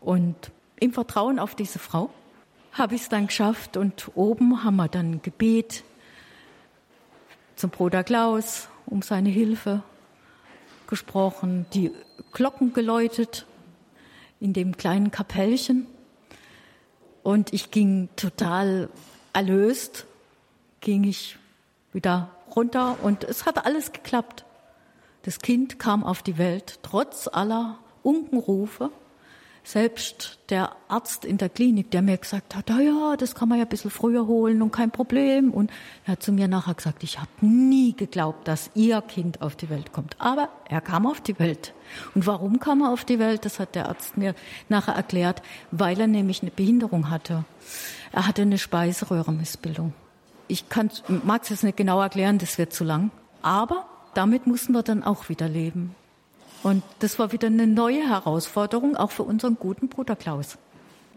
Und 0.00 0.50
im 0.80 0.92
Vertrauen 0.92 1.38
auf 1.38 1.54
diese 1.54 1.78
Frau 1.78 2.10
habe 2.72 2.96
ich 2.96 3.02
es 3.02 3.08
dann 3.08 3.28
geschafft 3.28 3.76
und 3.76 4.10
oben 4.14 4.64
haben 4.64 4.76
wir 4.76 4.88
dann 4.88 5.22
Gebet 5.22 5.84
zum 7.56 7.70
Bruder 7.70 8.02
Klaus 8.04 8.68
um 8.86 9.02
seine 9.02 9.28
Hilfe 9.28 9.82
gesprochen, 10.86 11.66
die 11.74 11.92
Glocken 12.32 12.72
geläutet 12.72 13.46
in 14.40 14.52
dem 14.52 14.76
kleinen 14.76 15.10
Kapellchen 15.10 15.86
und 17.28 17.52
ich 17.52 17.70
ging 17.70 18.08
total 18.16 18.88
erlöst, 19.34 20.06
ging 20.80 21.04
ich 21.04 21.36
wieder 21.92 22.30
runter 22.56 22.96
und 23.02 23.22
es 23.22 23.44
hat 23.44 23.66
alles 23.66 23.92
geklappt. 23.92 24.46
Das 25.24 25.40
Kind 25.40 25.78
kam 25.78 26.04
auf 26.04 26.22
die 26.22 26.38
Welt, 26.38 26.78
trotz 26.82 27.28
aller 27.28 27.80
Unkenrufe. 28.02 28.90
Selbst 29.68 30.38
der 30.48 30.74
Arzt 30.88 31.26
in 31.26 31.36
der 31.36 31.50
Klinik, 31.50 31.90
der 31.90 32.00
mir 32.00 32.16
gesagt 32.16 32.56
hat, 32.56 32.70
ah 32.70 32.80
ja, 32.80 33.16
das 33.18 33.34
kann 33.34 33.50
man 33.50 33.58
ja 33.58 33.66
ein 33.66 33.68
bisschen 33.68 33.90
früher 33.90 34.26
holen 34.26 34.62
und 34.62 34.72
kein 34.72 34.90
Problem. 34.90 35.50
Und 35.50 35.70
er 36.06 36.12
hat 36.12 36.22
zu 36.22 36.32
mir 36.32 36.48
nachher 36.48 36.72
gesagt, 36.72 37.02
ich 37.02 37.18
habe 37.18 37.28
nie 37.42 37.94
geglaubt, 37.94 38.48
dass 38.48 38.70
Ihr 38.74 39.02
Kind 39.02 39.42
auf 39.42 39.56
die 39.56 39.68
Welt 39.68 39.92
kommt. 39.92 40.16
Aber 40.18 40.48
er 40.70 40.80
kam 40.80 41.06
auf 41.06 41.20
die 41.20 41.38
Welt. 41.38 41.74
Und 42.14 42.26
warum 42.26 42.60
kam 42.60 42.80
er 42.80 42.94
auf 42.94 43.04
die 43.04 43.18
Welt? 43.18 43.44
Das 43.44 43.60
hat 43.60 43.74
der 43.74 43.90
Arzt 43.90 44.16
mir 44.16 44.34
nachher 44.70 44.94
erklärt, 44.94 45.42
weil 45.70 46.00
er 46.00 46.06
nämlich 46.06 46.40
eine 46.40 46.50
Behinderung 46.50 47.10
hatte. 47.10 47.44
Er 48.10 48.26
hatte 48.26 48.40
eine 48.40 48.56
Speiseröhrenmissbildung. 48.56 49.92
Ich 50.46 50.64
mag 51.26 51.42
es 51.42 51.50
jetzt 51.50 51.62
nicht 51.62 51.76
genau 51.76 52.00
erklären, 52.00 52.38
das 52.38 52.56
wird 52.56 52.72
zu 52.72 52.84
lang. 52.84 53.10
Aber 53.42 53.86
damit 54.14 54.46
mussten 54.46 54.72
wir 54.72 54.82
dann 54.82 55.04
auch 55.04 55.28
wieder 55.28 55.46
leben. 55.46 55.94
Und 56.62 56.82
das 56.98 57.18
war 57.18 57.32
wieder 57.32 57.46
eine 57.46 57.66
neue 57.66 58.08
Herausforderung, 58.08 58.96
auch 58.96 59.10
für 59.10 59.22
unseren 59.22 59.56
guten 59.56 59.88
Bruder 59.88 60.16
Klaus. 60.16 60.58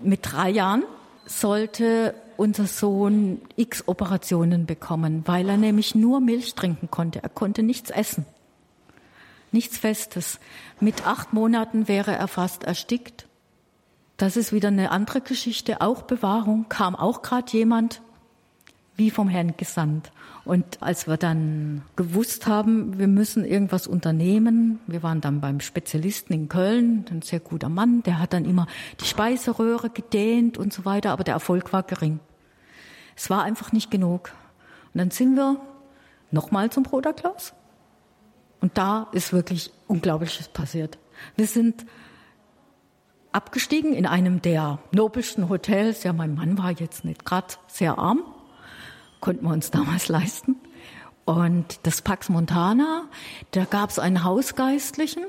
Mit 0.02 0.20
drei 0.32 0.50
Jahren 0.50 0.84
sollte 1.26 2.16
unser 2.38 2.66
Sohn 2.66 3.42
x 3.56 3.88
Operationen 3.88 4.66
bekommen, 4.66 5.24
weil 5.26 5.50
er 5.50 5.58
nämlich 5.58 5.96
nur 5.96 6.20
Milch 6.20 6.56
trinken 6.56 6.90
konnte. 6.90 7.24
Er 7.24 7.30
konnte 7.30 7.64
nichts 7.64 7.90
essen. 7.90 8.26
Nichts 9.52 9.78
Festes. 9.78 10.40
Mit 10.80 11.06
acht 11.06 11.34
Monaten 11.34 11.88
wäre 11.88 12.16
er 12.16 12.28
fast 12.28 12.64
erstickt. 12.64 13.28
Das 14.18 14.38
ist 14.38 14.54
wieder 14.54 14.70
eine 14.70 14.92
andere 14.92 15.22
Geschichte, 15.22 15.82
auch 15.82 16.04
Bewahrung. 16.04 16.68
Kam 16.70 16.96
auch 16.96 17.22
gerade 17.22 17.52
jemand, 17.52 18.02
wie 18.96 19.10
vom 19.10 19.30
Herrn 19.30 19.56
gesandt. 19.58 20.12
Und 20.44 20.82
als 20.82 21.08
wir 21.08 21.18
dann 21.18 21.84
gewusst 21.96 22.48
haben, 22.48 22.98
wir 22.98 23.08
müssen 23.08 23.46
irgendwas 23.46 23.88
unternehmen, 23.88 24.80
wir 24.88 25.04
waren 25.04 25.22
dann 25.22 25.40
beim 25.40 25.60
Spezialisten 25.60 26.34
in 26.34 26.50
Köln, 26.50 27.06
ein 27.10 27.22
sehr 27.22 27.40
guter 27.40 27.70
Mann, 27.70 28.04
der 28.04 28.20
hat 28.20 28.34
dann 28.34 28.46
immer 28.46 28.68
die 29.00 29.06
Speiseröhre 29.06 29.90
gedehnt 29.90 30.58
und 30.58 30.74
so 30.74 30.86
weiter, 30.86 31.12
aber 31.12 31.24
der 31.24 31.36
Erfolg 31.36 31.74
war 31.74 31.84
gering. 31.84 32.20
Es 33.16 33.30
war 33.30 33.44
einfach 33.44 33.72
nicht 33.72 33.92
genug. 33.92 34.32
Und 34.94 34.98
dann 34.98 35.12
sind 35.12 35.36
wir 35.36 35.58
nochmal 36.32 36.70
zum 36.72 36.84
Bruder 36.84 37.14
Klaus. 37.14 37.54
Und 38.62 38.78
da 38.78 39.08
ist 39.12 39.34
wirklich 39.34 39.72
Unglaubliches 39.88 40.48
passiert. 40.50 40.98
Wir 41.36 41.48
sind 41.48 41.86
abgestiegen 43.32 43.94
in 43.94 44.06
einem 44.06 44.42
der 44.42 44.80
nobelsten 44.92 45.50
Hotels. 45.50 46.04
Ja, 46.04 46.14
mein 46.14 46.36
Mann 46.36 46.58
war 46.58 46.72
jetzt 46.72 47.06
nicht 47.06 47.26
gerade 47.26 47.48
sehr 47.68 47.98
arm, 47.98 48.24
konnten 49.22 49.46
wir 49.46 49.54
uns 49.54 49.72
damals 49.72 50.10
leisten. 50.10 50.58
Und 51.26 51.80
das 51.84 52.02
Pax 52.02 52.30
Montana, 52.30 53.08
da 53.52 53.66
gab 53.66 53.92
es 53.92 54.00
einen 54.00 54.24
Hausgeistlichen, 54.24 55.24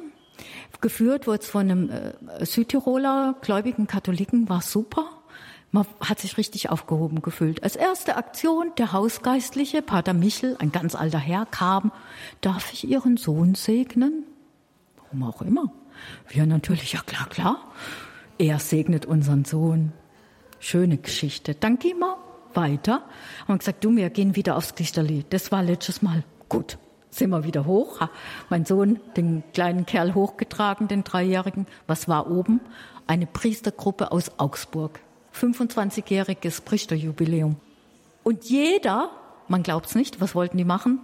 geführt 0.80 1.26
wurde 1.26 1.42
es 1.42 1.48
von 1.48 1.70
einem 1.70 1.90
äh, 1.90 2.44
Südtiroler 2.44 3.36
gläubigen 3.40 3.86
Katholiken, 3.86 4.48
war 4.48 4.62
super. 4.62 5.08
Man 5.70 5.86
hat 6.00 6.18
sich 6.18 6.36
richtig 6.36 6.68
aufgehoben 6.68 7.22
gefühlt. 7.22 7.62
Als 7.62 7.76
erste 7.76 8.16
Aktion 8.16 8.72
der 8.76 8.92
Hausgeistliche, 8.92 9.80
Pater 9.80 10.12
Michel, 10.12 10.56
ein 10.58 10.72
ganz 10.72 10.94
alter 10.94 11.18
Herr, 11.18 11.46
kam, 11.46 11.92
darf 12.42 12.72
ich 12.72 12.88
Ihren 12.88 13.16
Sohn 13.16 13.54
segnen? 13.54 14.24
Warum 14.96 15.22
auch 15.22 15.40
immer. 15.40 15.72
Wir 16.28 16.44
natürlich, 16.44 16.92
ja 16.92 17.00
klar, 17.00 17.26
klar. 17.28 17.58
Er 18.38 18.58
segnet 18.58 19.06
unseren 19.06 19.44
Sohn. 19.44 19.92
Schöne 20.58 20.98
Geschichte. 20.98 21.54
Dann 21.54 21.78
gehen 21.78 21.98
wir 22.00 22.18
weiter. 22.56 23.02
Haben 23.46 23.58
gesagt, 23.58 23.84
du, 23.84 23.94
wir 23.94 24.10
gehen 24.10 24.36
wieder 24.36 24.56
aufs 24.56 24.74
Klichterli. 24.74 25.24
Das 25.30 25.52
war 25.52 25.62
letztes 25.62 26.02
Mal. 26.02 26.24
Gut, 26.48 26.78
sind 27.10 27.30
wir 27.30 27.44
wieder 27.44 27.66
hoch. 27.66 28.00
Mein 28.48 28.64
Sohn, 28.64 29.00
den 29.16 29.42
kleinen 29.52 29.86
Kerl 29.86 30.14
hochgetragen, 30.14 30.88
den 30.88 31.04
Dreijährigen. 31.04 31.66
Was 31.86 32.08
war 32.08 32.30
oben? 32.30 32.60
Eine 33.06 33.26
Priestergruppe 33.26 34.12
aus 34.12 34.38
Augsburg. 34.38 35.00
25-jähriges 35.34 36.62
Priesterjubiläum. 36.62 37.56
Und 38.22 38.44
jeder, 38.44 39.10
man 39.48 39.62
glaubt's 39.62 39.94
nicht, 39.94 40.20
was 40.20 40.34
wollten 40.34 40.56
die 40.56 40.64
machen? 40.64 41.00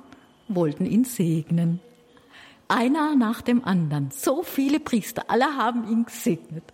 Wollten 0.48 0.86
ihn 0.86 1.04
segnen. 1.04 1.80
Einer 2.68 3.16
nach 3.16 3.40
dem 3.42 3.64
anderen. 3.64 4.10
So 4.10 4.42
viele 4.42 4.80
Priester, 4.80 5.24
alle 5.28 5.56
haben 5.56 5.90
ihn 5.90 6.04
gesegnet. 6.04 6.64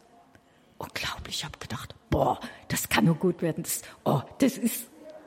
Unglaublich, 0.79 1.37
ich 1.37 1.45
habe 1.45 1.59
gedacht, 1.59 1.95
boah, 2.15 2.39
das 2.69 2.89
kann 2.89 3.07
nur 3.07 3.17
gut 3.17 3.43
werden. 3.43 3.65
Das, 3.65 3.83
oh, 4.05 4.21
das 4.39 4.57
ist 4.57 4.87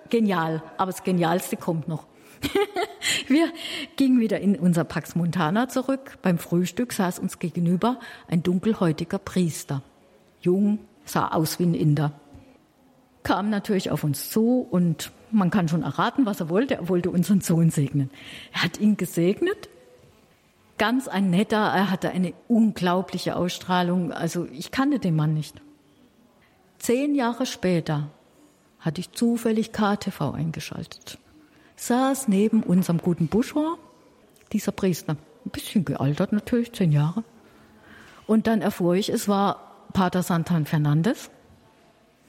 genial. 0.09 0.63
Aber 0.77 0.91
das 0.91 1.03
Genialste 1.03 1.57
kommt 1.57 1.89
noch. 1.89 2.07
Wir 3.27 3.51
gingen 3.97 4.21
wieder 4.21 4.39
in 4.39 4.55
unser 4.57 4.85
Pax 4.85 5.13
Montana 5.13 5.67
zurück. 5.67 6.17
Beim 6.21 6.37
Frühstück 6.37 6.93
saß 6.93 7.19
uns 7.19 7.39
gegenüber 7.39 7.99
ein 8.29 8.41
dunkelhäutiger 8.41 9.17
Priester. 9.17 9.81
Jung, 10.39 10.79
sah 11.03 11.27
aus 11.27 11.59
wie 11.59 11.65
ein 11.65 11.73
Inder. 11.73 12.13
Kam 13.23 13.49
natürlich 13.49 13.91
auf 13.91 14.05
uns 14.05 14.29
zu 14.29 14.65
und 14.71 15.11
man 15.29 15.49
kann 15.49 15.67
schon 15.67 15.83
erraten, 15.83 16.25
was 16.25 16.39
er 16.39 16.47
wollte. 16.47 16.75
Er 16.75 16.87
wollte 16.87 17.09
unseren 17.09 17.41
Sohn 17.41 17.69
segnen. 17.69 18.11
Er 18.53 18.63
hat 18.63 18.79
ihn 18.79 18.95
gesegnet. 18.95 19.67
Ganz 20.77 21.09
ein 21.09 21.31
netter, 21.31 21.57
er 21.57 21.91
hatte 21.91 22.11
eine 22.11 22.33
unglaubliche 22.47 23.35
Ausstrahlung. 23.35 24.13
Also 24.13 24.47
ich 24.53 24.71
kannte 24.71 24.99
den 24.99 25.17
Mann 25.17 25.33
nicht. 25.33 25.61
Zehn 26.79 27.15
Jahre 27.15 27.45
später 27.45 28.09
hatte 28.79 29.01
ich 29.01 29.11
zufällig 29.11 29.71
KTV 29.71 30.33
eingeschaltet. 30.33 31.17
Saß 31.75 32.27
neben 32.27 32.63
unserem 32.63 32.99
guten 32.99 33.27
Buschor 33.27 33.77
dieser 34.51 34.71
Priester. 34.71 35.17
Ein 35.45 35.49
bisschen 35.51 35.85
gealtert 35.85 36.33
natürlich, 36.33 36.73
zehn 36.73 36.91
Jahre. 36.91 37.23
Und 38.25 38.47
dann 38.47 38.61
erfuhr 38.61 38.95
ich, 38.95 39.09
es 39.09 39.27
war 39.27 39.87
Pater 39.93 40.23
Santan 40.23 40.65
Fernandes, 40.65 41.29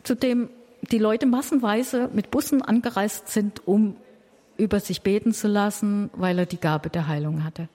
zu 0.04 0.14
dem 0.14 0.50
die 0.90 0.98
Leute 0.98 1.26
massenweise 1.26 2.08
mit 2.12 2.30
Bussen 2.30 2.62
angereist 2.62 3.28
sind, 3.28 3.66
um 3.66 3.96
über 4.56 4.80
sich 4.80 5.02
beten 5.02 5.32
zu 5.32 5.48
lassen, 5.48 6.10
weil 6.14 6.38
er 6.38 6.46
die 6.46 6.60
Gabe 6.60 6.88
der 6.90 7.08
Heilung 7.08 7.44
hatte. 7.44 7.68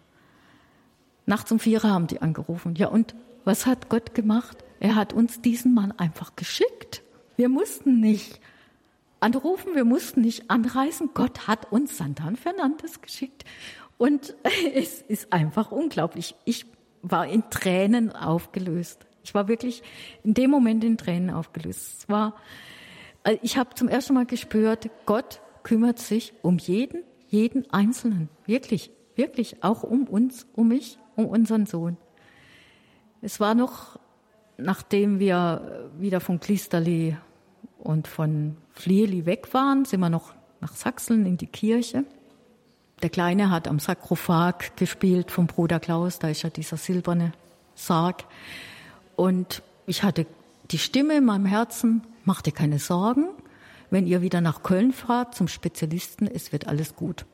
Nachts 1.25 1.51
um 1.51 1.59
vier 1.59 1.83
haben 1.83 2.07
die 2.07 2.21
angerufen. 2.21 2.75
Ja, 2.75 2.88
und 2.88 3.15
was 3.45 3.65
hat 3.65 3.89
Gott 3.89 4.13
gemacht? 4.13 4.62
Er 4.83 4.95
hat 4.95 5.13
uns 5.13 5.39
diesen 5.39 5.73
Mann 5.73 5.93
einfach 5.93 6.35
geschickt. 6.35 7.03
Wir 7.37 7.47
mussten 7.47 8.01
nicht 8.01 8.41
anrufen, 9.21 9.75
wir 9.75 9.85
mussten 9.85 10.19
nicht 10.19 10.51
anreisen. 10.51 11.11
Gott 11.13 11.47
hat 11.47 11.71
uns 11.71 11.97
Santan 11.97 12.35
Fernandes 12.35 13.01
geschickt. 13.01 13.45
Und 13.97 14.35
es 14.75 15.01
ist 15.01 15.31
einfach 15.31 15.71
unglaublich. 15.71 16.35
Ich 16.43 16.65
war 17.01 17.25
in 17.25 17.49
Tränen 17.49 18.11
aufgelöst. 18.11 19.07
Ich 19.23 19.33
war 19.33 19.47
wirklich 19.47 19.83
in 20.21 20.33
dem 20.33 20.51
Moment 20.51 20.83
in 20.83 20.97
Tränen 20.97 21.29
aufgelöst. 21.29 21.99
Es 21.99 22.09
war, 22.09 22.35
also 23.23 23.39
ich 23.41 23.57
habe 23.57 23.75
zum 23.75 23.87
ersten 23.87 24.13
Mal 24.15 24.25
gespürt, 24.25 24.89
Gott 25.05 25.39
kümmert 25.63 25.99
sich 25.99 26.33
um 26.41 26.57
jeden, 26.57 27.03
jeden 27.29 27.71
Einzelnen. 27.71 28.27
Wirklich, 28.45 28.91
wirklich, 29.15 29.63
auch 29.63 29.83
um 29.83 30.09
uns, 30.09 30.45
um 30.51 30.67
mich, 30.67 30.99
um 31.15 31.27
unseren 31.27 31.67
Sohn. 31.67 31.95
Es 33.21 33.39
war 33.39 33.55
noch, 33.55 33.97
nachdem 34.57 35.19
wir 35.19 35.89
wieder 35.97 36.19
von 36.19 36.39
Klisterli 36.39 37.17
und 37.79 38.07
von 38.07 38.57
Flieli 38.71 39.25
weg 39.25 39.53
waren, 39.53 39.85
sind 39.85 39.99
wir 39.99 40.09
noch 40.09 40.33
nach 40.61 40.73
Sachsen 40.73 41.25
in 41.25 41.37
die 41.37 41.47
Kirche. 41.47 42.05
Der 43.01 43.09
Kleine 43.09 43.51
hat 43.51 43.67
am 43.67 43.79
Sarkophag 43.79 44.77
gespielt 44.77 45.31
vom 45.31 45.47
Bruder 45.47 45.79
Klaus, 45.79 46.19
da 46.19 46.29
ist 46.29 46.43
ja 46.43 46.49
dieser 46.49 46.77
silberne 46.77 47.33
Sarg. 47.75 48.23
Und 49.15 49.61
ich 49.85 50.03
hatte 50.03 50.25
die 50.71 50.77
Stimme 50.77 51.17
in 51.17 51.25
meinem 51.25 51.45
Herzen, 51.45 52.03
mach 52.23 52.41
dir 52.41 52.53
keine 52.53 52.79
Sorgen, 52.79 53.27
wenn 53.89 54.07
ihr 54.07 54.21
wieder 54.21 54.41
nach 54.41 54.63
Köln 54.63 54.93
fahrt 54.93 55.35
zum 55.35 55.47
Spezialisten, 55.47 56.27
es 56.27 56.51
wird 56.51 56.67
alles 56.67 56.95
gut. 56.95 57.25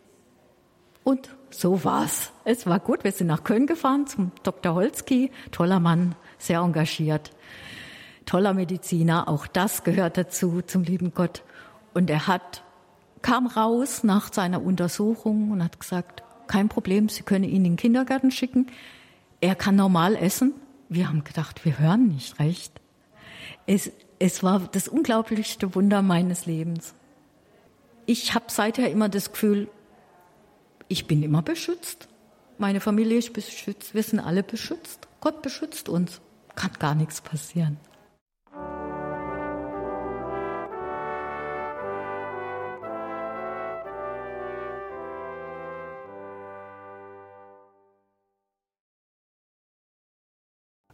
Und 1.04 1.30
so 1.50 1.84
war's. 1.84 2.32
Es 2.46 2.66
war 2.66 2.80
gut. 2.80 3.04
Wir 3.04 3.12
sind 3.12 3.28
nach 3.28 3.44
Köln 3.44 3.68
gefahren 3.68 4.08
zum 4.08 4.32
Dr. 4.44 4.74
Holzki, 4.76 5.32
toller 5.52 5.80
Mann, 5.80 6.16
sehr 6.38 6.60
engagiert, 6.60 7.32
toller 8.26 8.54
Mediziner. 8.54 9.28
Auch 9.28 9.48
das 9.48 9.84
gehört 9.84 10.18
dazu 10.18 10.62
zum 10.62 10.84
lieben 10.84 11.14
Gott. 11.14 11.44
Und 11.94 12.10
er 12.10 12.28
hat 12.28 12.64
kam 13.22 13.48
raus 13.48 14.04
nach 14.04 14.32
seiner 14.32 14.64
Untersuchung 14.64 15.52
und 15.52 15.64
hat 15.64 15.80
gesagt, 15.80 16.24
kein 16.48 16.70
Problem, 16.70 17.10
Sie 17.10 17.24
können 17.24 17.44
ihn 17.44 17.58
in 17.58 17.64
den 17.64 17.76
Kindergarten 17.76 18.32
schicken. 18.32 18.68
Er 19.42 19.56
kann 19.56 19.76
normal 19.76 20.16
essen. 20.16 20.54
Wir 20.90 21.08
haben 21.08 21.24
gedacht, 21.24 21.64
wir 21.66 21.78
hören 21.78 22.08
nicht 22.08 22.40
recht. 22.40 22.82
Es, 23.68 23.92
es 24.18 24.42
war 24.42 24.62
das 24.72 24.88
unglaublichste 24.88 25.76
Wunder 25.76 26.02
meines 26.02 26.46
Lebens. 26.46 26.96
Ich 28.06 28.34
habe 28.34 28.46
seither 28.48 28.90
immer 28.90 29.10
das 29.10 29.32
Gefühl, 29.32 29.70
ich 30.90 31.08
bin 31.08 31.24
immer 31.24 31.42
beschützt. 31.42 32.10
Meine 32.58 32.82
Familie 32.82 33.20
ist 33.20 33.32
beschützt. 33.32 33.94
Wir 33.94 34.04
sind 34.04 34.20
alle 34.20 34.44
beschützt. 34.44 35.08
Gott 35.22 35.42
beschützt 35.42 35.88
uns. 35.88 36.20
Kann 36.56 36.72
gar 36.78 36.96
nichts 36.96 37.22
passieren. 37.22 37.78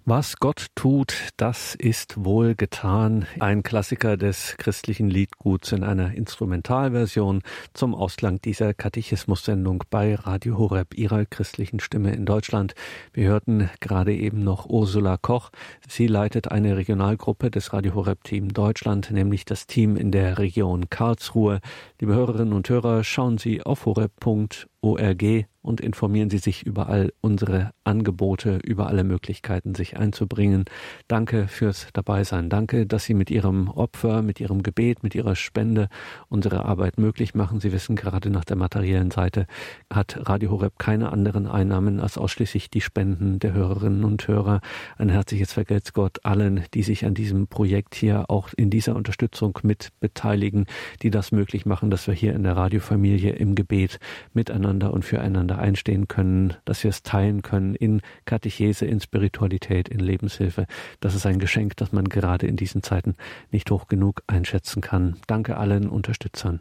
Was 0.08 0.38
Gott 0.38 0.68
tut, 0.76 1.30
das 1.36 1.74
ist 1.74 2.24
wohl 2.24 2.54
getan. 2.54 3.26
Ein 3.40 3.64
Klassiker 3.64 4.18
des 4.18 4.56
christlichen 4.60 5.10
Liedguts 5.10 5.72
in 5.72 5.84
einer 5.84 6.14
Instrumentalversion 6.14 7.42
zum 7.74 7.96
Ausklang 7.96 8.40
dieser 8.40 8.76
Katechismus-Sendung 8.76 9.84
bei 9.90 10.14
Radio 10.14 10.60
Horeb, 10.60 10.94
ihrer 10.94 11.26
christlichen 11.26 11.80
Stimme 11.80 12.14
in 12.14 12.28
Deutschland. 12.28 12.76
Wir 13.14 13.30
hörten 13.30 13.72
gerade 13.80 14.14
eben 14.14 14.44
noch 14.44 14.68
Ursula 14.68 15.18
Koch. 15.18 15.50
Sie 15.90 16.06
leitet 16.06 16.52
eine 16.52 16.78
Regionalgruppe 16.78 17.50
des 17.50 17.74
Radio 17.74 17.96
Horeb 17.96 18.24
Team 18.24 18.54
Deutschland, 18.54 19.10
nämlich 19.10 19.44
das 19.44 19.66
Team 19.66 19.98
in 19.98 20.12
der 20.12 20.38
Region 20.38 20.88
Karlsruhe. 20.88 21.62
Liebe 22.00 22.14
Hörerinnen 22.14 22.54
und 22.54 22.70
Hörer, 22.70 23.04
schauen 23.04 23.40
Sie 23.40 23.64
auf 23.64 23.88
horeb.org 23.88 25.48
und 25.66 25.82
informieren 25.82 26.30
Sie 26.30 26.38
sich 26.38 26.66
über 26.66 26.88
all 26.88 27.12
unsere 27.22 27.72
Angebote, 27.84 28.60
über 28.64 28.88
alle 28.88 29.04
Möglichkeiten, 29.04 29.74
sich 29.76 29.98
einzubringen. 29.98 30.66
Danke 31.08 31.48
fürs 31.48 31.88
Dabeisein. 31.94 32.50
Danke, 32.50 32.86
dass 32.86 33.06
Sie 33.06 33.16
mit 33.16 33.32
Ihrem 33.32 33.70
Opfer, 33.70 34.22
mit 34.22 34.40
Ihrem 34.40 34.64
Gebet, 34.64 35.04
mit 35.04 35.16
Ihrer 35.16 35.36
Spende 35.36 35.90
unsere 36.30 36.66
Arbeit 36.66 36.98
möglich 37.00 37.34
machen. 37.34 37.60
Sie 37.60 37.72
wissen, 37.72 37.96
gerade 37.96 38.30
nach 38.30 38.46
der 38.46 38.58
materiellen 38.58 39.12
Seite 39.12 39.48
hat 39.92 40.30
Radio 40.30 40.52
Horeb 40.52 40.78
keine 40.78 41.12
anderen 41.12 41.48
Einnahmen 41.48 42.00
als 42.00 42.18
ausschließlich 42.18 42.70
die 42.70 42.82
Spenden 42.82 43.40
der 43.40 43.54
Hörerinnen 43.54 44.04
und 44.04 44.28
Hörer. 44.28 44.62
Ein 44.98 45.10
herzliches 45.10 45.54
Vergelt's 45.54 45.94
Gott 45.94 46.20
allen, 46.24 46.64
die 46.74 46.84
sich 46.84 47.06
an 47.06 47.16
diesem 47.16 47.48
Projekt 47.48 47.96
hier 47.96 48.30
auch 48.30 48.50
in 48.56 48.70
dieser 48.70 48.96
Unterstützung 48.96 49.58
mit 49.64 49.90
beteiligen, 50.00 50.68
die 51.02 51.10
das 51.10 51.32
möglich 51.32 51.66
machen, 51.66 51.90
dass 51.90 52.06
wir 52.08 52.14
hier 52.14 52.36
in 52.36 52.44
der 52.44 52.56
Radiofamilie 52.56 53.32
im 53.32 53.56
Gebet 53.56 54.00
miteinander 54.34 54.94
und 54.94 55.04
füreinander 55.04 55.55
füreinander 55.56 55.60
einstehen 55.60 56.08
können, 56.08 56.54
dass 56.66 56.84
wir 56.84 56.90
es 56.90 57.04
teilen 57.04 57.42
können 57.42 57.76
in 57.76 58.02
Katechese, 58.26 58.86
in 58.86 59.00
Spiritualität, 59.00 59.90
in 59.90 60.00
Lebenshilfe. 60.00 60.66
Das 61.00 61.16
ist 61.16 61.26
ein 61.26 61.40
Geschenk, 61.40 61.78
das 61.78 61.92
man 61.92 62.06
gerade 62.10 62.48
in 62.48 62.56
diesen 62.56 62.84
Zeiten 62.84 63.16
nicht 63.52 63.72
hoch 63.72 63.88
genug 63.88 64.22
einschätzen 64.28 64.82
kann. 64.82 65.18
Danke 65.28 65.58
allen 65.58 65.90
Unterstützern. 65.90 66.60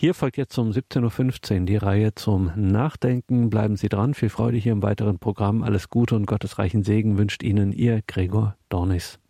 Hier 0.00 0.14
folgt 0.14 0.36
jetzt 0.36 0.58
um 0.58 0.70
17.15 0.70 1.60
Uhr 1.60 1.66
die 1.66 1.76
Reihe 1.76 2.14
zum 2.14 2.50
Nachdenken. 2.56 3.50
Bleiben 3.50 3.76
Sie 3.76 3.88
dran. 3.88 4.14
Viel 4.14 4.28
Freude 4.28 4.56
hier 4.56 4.72
im 4.72 4.82
weiteren 4.82 5.18
Programm. 5.20 5.62
Alles 5.62 5.90
Gute 5.90 6.16
und 6.16 6.26
gottesreichen 6.26 6.82
Segen 6.82 7.18
wünscht 7.18 7.42
Ihnen 7.44 7.70
Ihr 7.70 8.02
Gregor 8.06 8.56
Dornis. 8.68 9.20